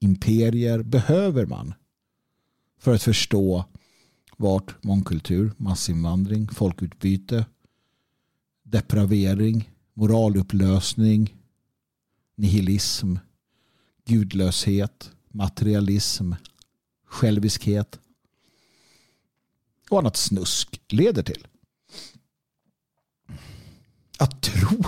[0.00, 1.74] imperier behöver man
[2.78, 3.64] för att förstå
[4.36, 7.46] vart mångkultur, massinvandring, folkutbyte,
[8.62, 11.36] depravering, moralupplösning,
[12.34, 13.16] nihilism,
[14.04, 16.32] gudlöshet, materialism,
[17.04, 18.00] själviskhet
[19.90, 21.46] och annat snusk leder till.
[24.18, 24.82] Att tro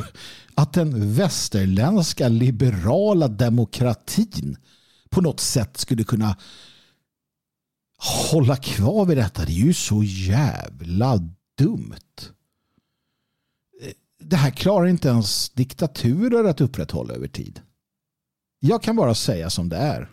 [0.54, 4.56] att den västerländska liberala demokratin
[5.10, 6.36] på något sätt skulle kunna
[8.30, 9.44] hålla kvar vid detta.
[9.44, 11.16] Det är ju så jävla
[11.58, 11.94] dumt.
[14.18, 17.60] Det här klarar inte ens diktaturer att upprätthålla över tid.
[18.60, 20.10] Jag kan bara säga som det är.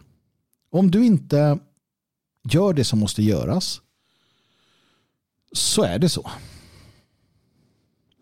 [0.69, 1.59] Om du inte
[2.51, 3.81] gör det som måste göras
[5.51, 6.31] så är det så.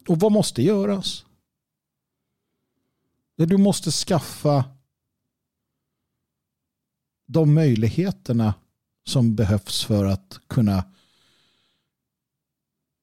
[0.07, 1.25] Och vad måste göras?
[3.35, 4.63] Du måste skaffa
[7.25, 8.53] de möjligheterna
[9.03, 10.83] som behövs för att kunna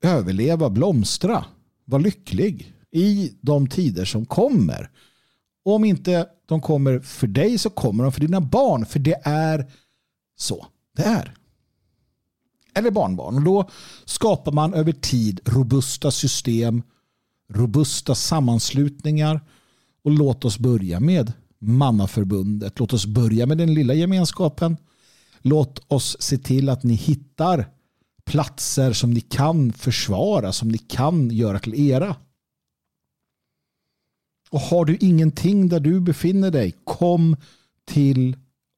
[0.02, 1.44] överleva, blomstra,
[1.84, 4.90] vara lycklig i de tider som kommer.
[5.62, 8.86] Om inte de kommer för dig så kommer de för dina barn.
[8.86, 9.72] För det är
[10.36, 10.66] så
[10.96, 11.34] det är.
[12.74, 13.36] Eller barnbarn.
[13.36, 13.68] Och då
[14.04, 16.82] skapar man över tid robusta system,
[17.52, 19.40] robusta sammanslutningar.
[20.04, 22.78] Och låt oss börja med mannaförbundet.
[22.78, 24.76] Låt oss börja med den lilla gemenskapen.
[25.38, 27.66] Låt oss se till att ni hittar
[28.24, 32.16] platser som ni kan försvara, som ni kan göra till era.
[34.50, 37.36] Och har du ingenting där du befinner dig, kom
[37.84, 38.36] till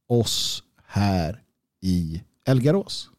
[0.09, 1.43] oss här
[1.81, 3.11] i Elgarås.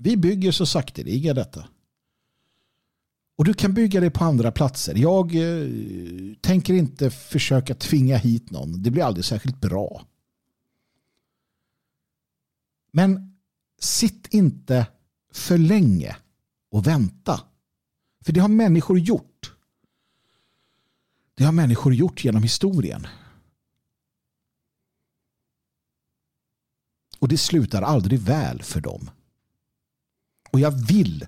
[0.00, 1.68] Vi bygger så sakteliga detta.
[3.36, 4.94] Och du kan bygga det på andra platser.
[4.94, 5.68] Jag eh,
[6.40, 8.82] tänker inte försöka tvinga hit någon.
[8.82, 10.06] Det blir aldrig särskilt bra.
[12.92, 13.38] Men
[13.78, 14.86] sitt inte
[15.32, 16.16] för länge
[16.70, 17.40] och vänta.
[18.20, 19.52] För det har människor gjort.
[21.34, 23.06] Det har människor gjort genom historien.
[27.18, 29.10] Och det slutar aldrig väl för dem.
[30.58, 31.26] Och jag vill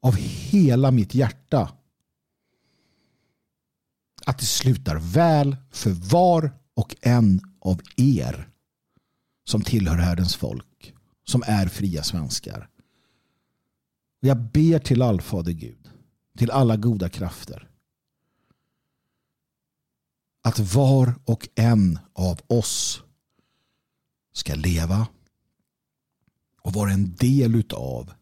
[0.00, 1.72] av hela mitt hjärta
[4.24, 8.48] att det slutar väl för var och en av er
[9.44, 10.94] som tillhör härdens folk,
[11.24, 12.68] som är fria svenskar.
[14.20, 15.90] Jag ber till allfader Gud,
[16.38, 17.70] till alla goda krafter,
[20.42, 23.02] att var och en av oss
[24.32, 25.06] ska leva
[26.64, 28.12] och vara en del utav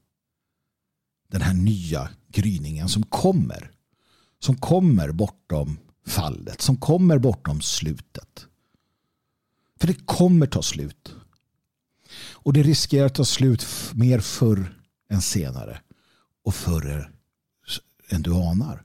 [1.29, 3.71] den här nya gryningen som kommer.
[4.39, 8.47] Som kommer bortom fallet, som kommer bortom slutet.
[9.81, 11.15] För det kommer ta slut.
[12.33, 14.79] Och det riskerar att ta slut mer förr
[15.11, 15.81] än senare.
[16.45, 17.13] Och förr
[18.09, 18.85] än du anar.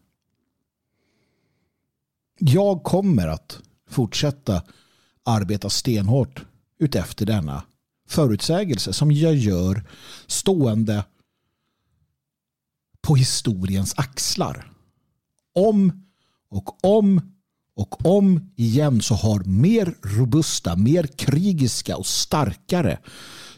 [2.40, 3.60] Jag kommer att
[3.90, 4.64] fortsätta
[5.24, 6.46] arbeta stenhårt
[6.80, 7.64] utefter denna
[8.08, 9.84] förutsägelse som jag gör
[10.28, 11.06] stående
[13.02, 14.72] på historiens axlar.
[15.54, 16.06] Om
[16.50, 17.22] och om
[17.76, 23.00] och om igen så har mer robusta, mer krigiska och starkare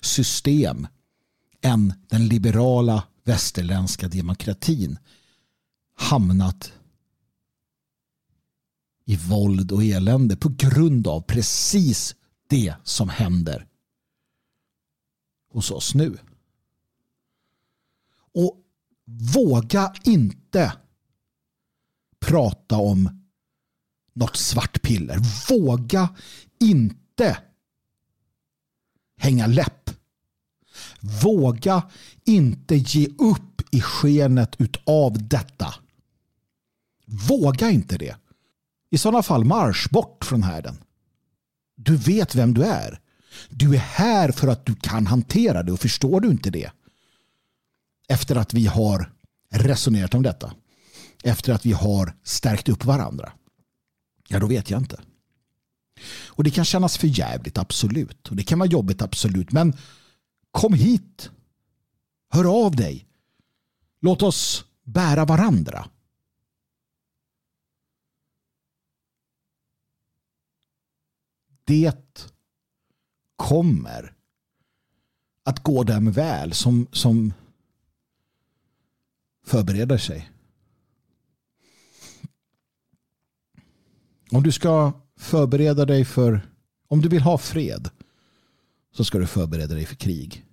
[0.01, 0.87] system
[1.61, 4.97] än den liberala västerländska demokratin
[5.95, 6.71] hamnat
[9.05, 12.15] i våld och elände på grund av precis
[12.49, 13.68] det som händer
[15.49, 16.17] hos oss nu.
[18.33, 18.57] Och
[19.33, 20.73] våga inte
[22.19, 23.25] prata om
[24.13, 25.17] något svart piller.
[25.49, 26.15] Våga
[26.59, 27.37] inte
[29.17, 29.89] hänga läpp.
[31.23, 31.89] Våga
[32.25, 34.55] inte ge upp i skenet
[34.85, 35.73] av detta.
[37.29, 38.15] Våga inte det.
[38.89, 40.83] I sådana fall marsch bort från härden.
[41.75, 42.99] Du vet vem du är.
[43.49, 46.71] Du är här för att du kan hantera det och förstår du inte det?
[48.07, 49.11] Efter att vi har
[49.49, 50.53] resonerat om detta.
[51.23, 53.31] Efter att vi har stärkt upp varandra.
[54.27, 55.01] Ja, då vet jag inte.
[56.27, 58.27] Och det kan kännas för jävligt, absolut.
[58.27, 59.51] Och det kan vara jobbigt, absolut.
[59.51, 59.77] Men
[60.51, 61.29] kom hit.
[62.29, 63.05] Hör av dig.
[64.01, 65.89] Låt oss bära varandra.
[71.65, 71.93] Det
[73.39, 74.13] kommer
[75.43, 77.33] att gå dem väl som, som
[79.45, 80.29] förbereder sig.
[84.31, 86.41] Om du ska förbereda dig för,
[86.87, 87.89] om du vill ha fred
[88.91, 90.45] så ska du förbereda dig för krig.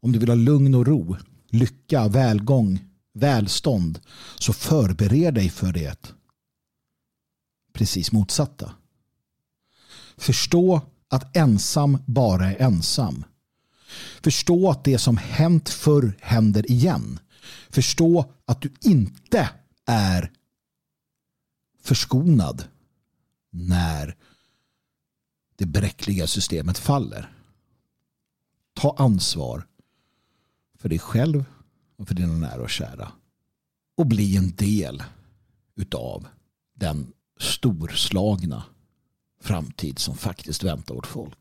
[0.00, 1.16] Om du vill ha lugn och ro,
[1.48, 2.78] lycka, välgång,
[3.12, 4.00] välstånd
[4.38, 6.14] så förbered dig för det
[7.72, 8.72] precis motsatta.
[10.16, 10.80] Förstå
[11.12, 13.24] att ensam bara är ensam.
[14.22, 17.18] Förstå att det som hänt förr händer igen.
[17.70, 19.50] Förstå att du inte
[19.86, 20.32] är
[21.82, 22.64] förskonad
[23.50, 24.16] när
[25.56, 27.32] det bräckliga systemet faller.
[28.74, 29.66] Ta ansvar
[30.78, 31.44] för dig själv
[31.96, 33.12] och för dina nära och kära.
[33.96, 35.02] Och bli en del
[35.76, 36.26] utav
[36.74, 38.64] den storslagna
[39.42, 41.38] framtid som faktiskt väntar vårt folk.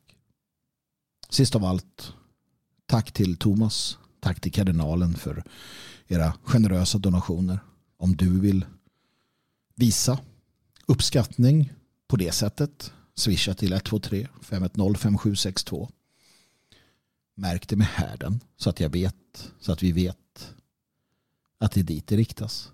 [1.30, 2.14] Sist av allt,
[2.86, 5.44] tack till Thomas, tack till kardinalen för
[6.08, 7.60] era generösa donationer.
[7.98, 8.66] Om du vill
[9.76, 10.20] visa
[10.86, 11.74] uppskattning
[12.08, 15.90] på det sättet, swisha till 123 510 5762.
[17.36, 20.54] Märk det med härden så att jag vet, så att vi vet
[21.58, 22.72] att det är dit det riktas.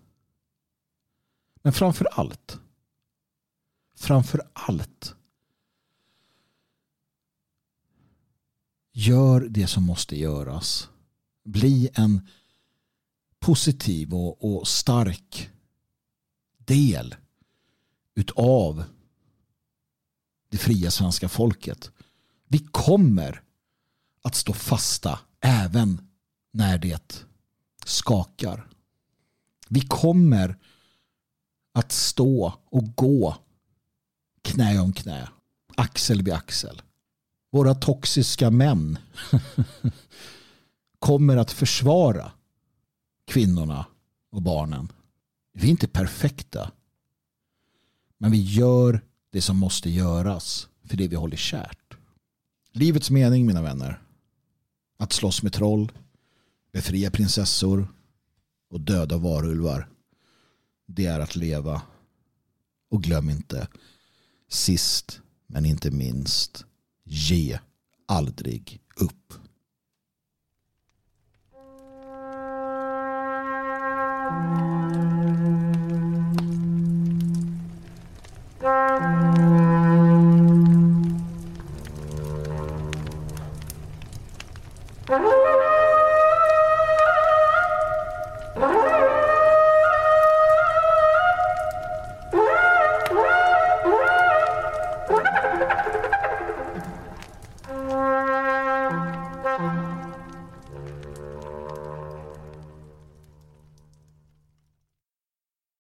[1.61, 2.59] Men framför allt,
[3.97, 5.15] framför allt
[8.99, 10.89] Gör det som måste göras.
[11.43, 12.27] Bli en
[13.39, 15.49] positiv och, och stark
[16.57, 17.15] del
[18.15, 18.83] utav
[20.49, 21.91] det fria svenska folket.
[22.47, 23.43] Vi kommer
[24.21, 26.09] att stå fasta även
[26.51, 27.25] när det
[27.85, 28.67] skakar.
[29.69, 30.57] Vi kommer
[31.73, 33.35] att stå och gå
[34.57, 35.27] knä om knä,
[35.77, 36.81] axel vid axel
[37.57, 38.97] våra toxiska män
[40.99, 42.31] kommer att försvara
[43.27, 43.85] kvinnorna
[44.31, 44.91] och barnen.
[45.53, 46.71] Vi är inte perfekta.
[48.17, 51.97] Men vi gör det som måste göras för det vi håller kärt.
[52.71, 54.01] Livets mening mina vänner.
[54.97, 55.91] Att slåss med troll,
[56.71, 57.87] befria prinsessor
[58.69, 59.89] och döda varulvar.
[60.85, 61.81] Det är att leva.
[62.89, 63.67] Och glöm inte,
[64.49, 66.65] sist men inte minst,
[67.09, 67.59] Ge
[68.05, 69.33] aldrig upp.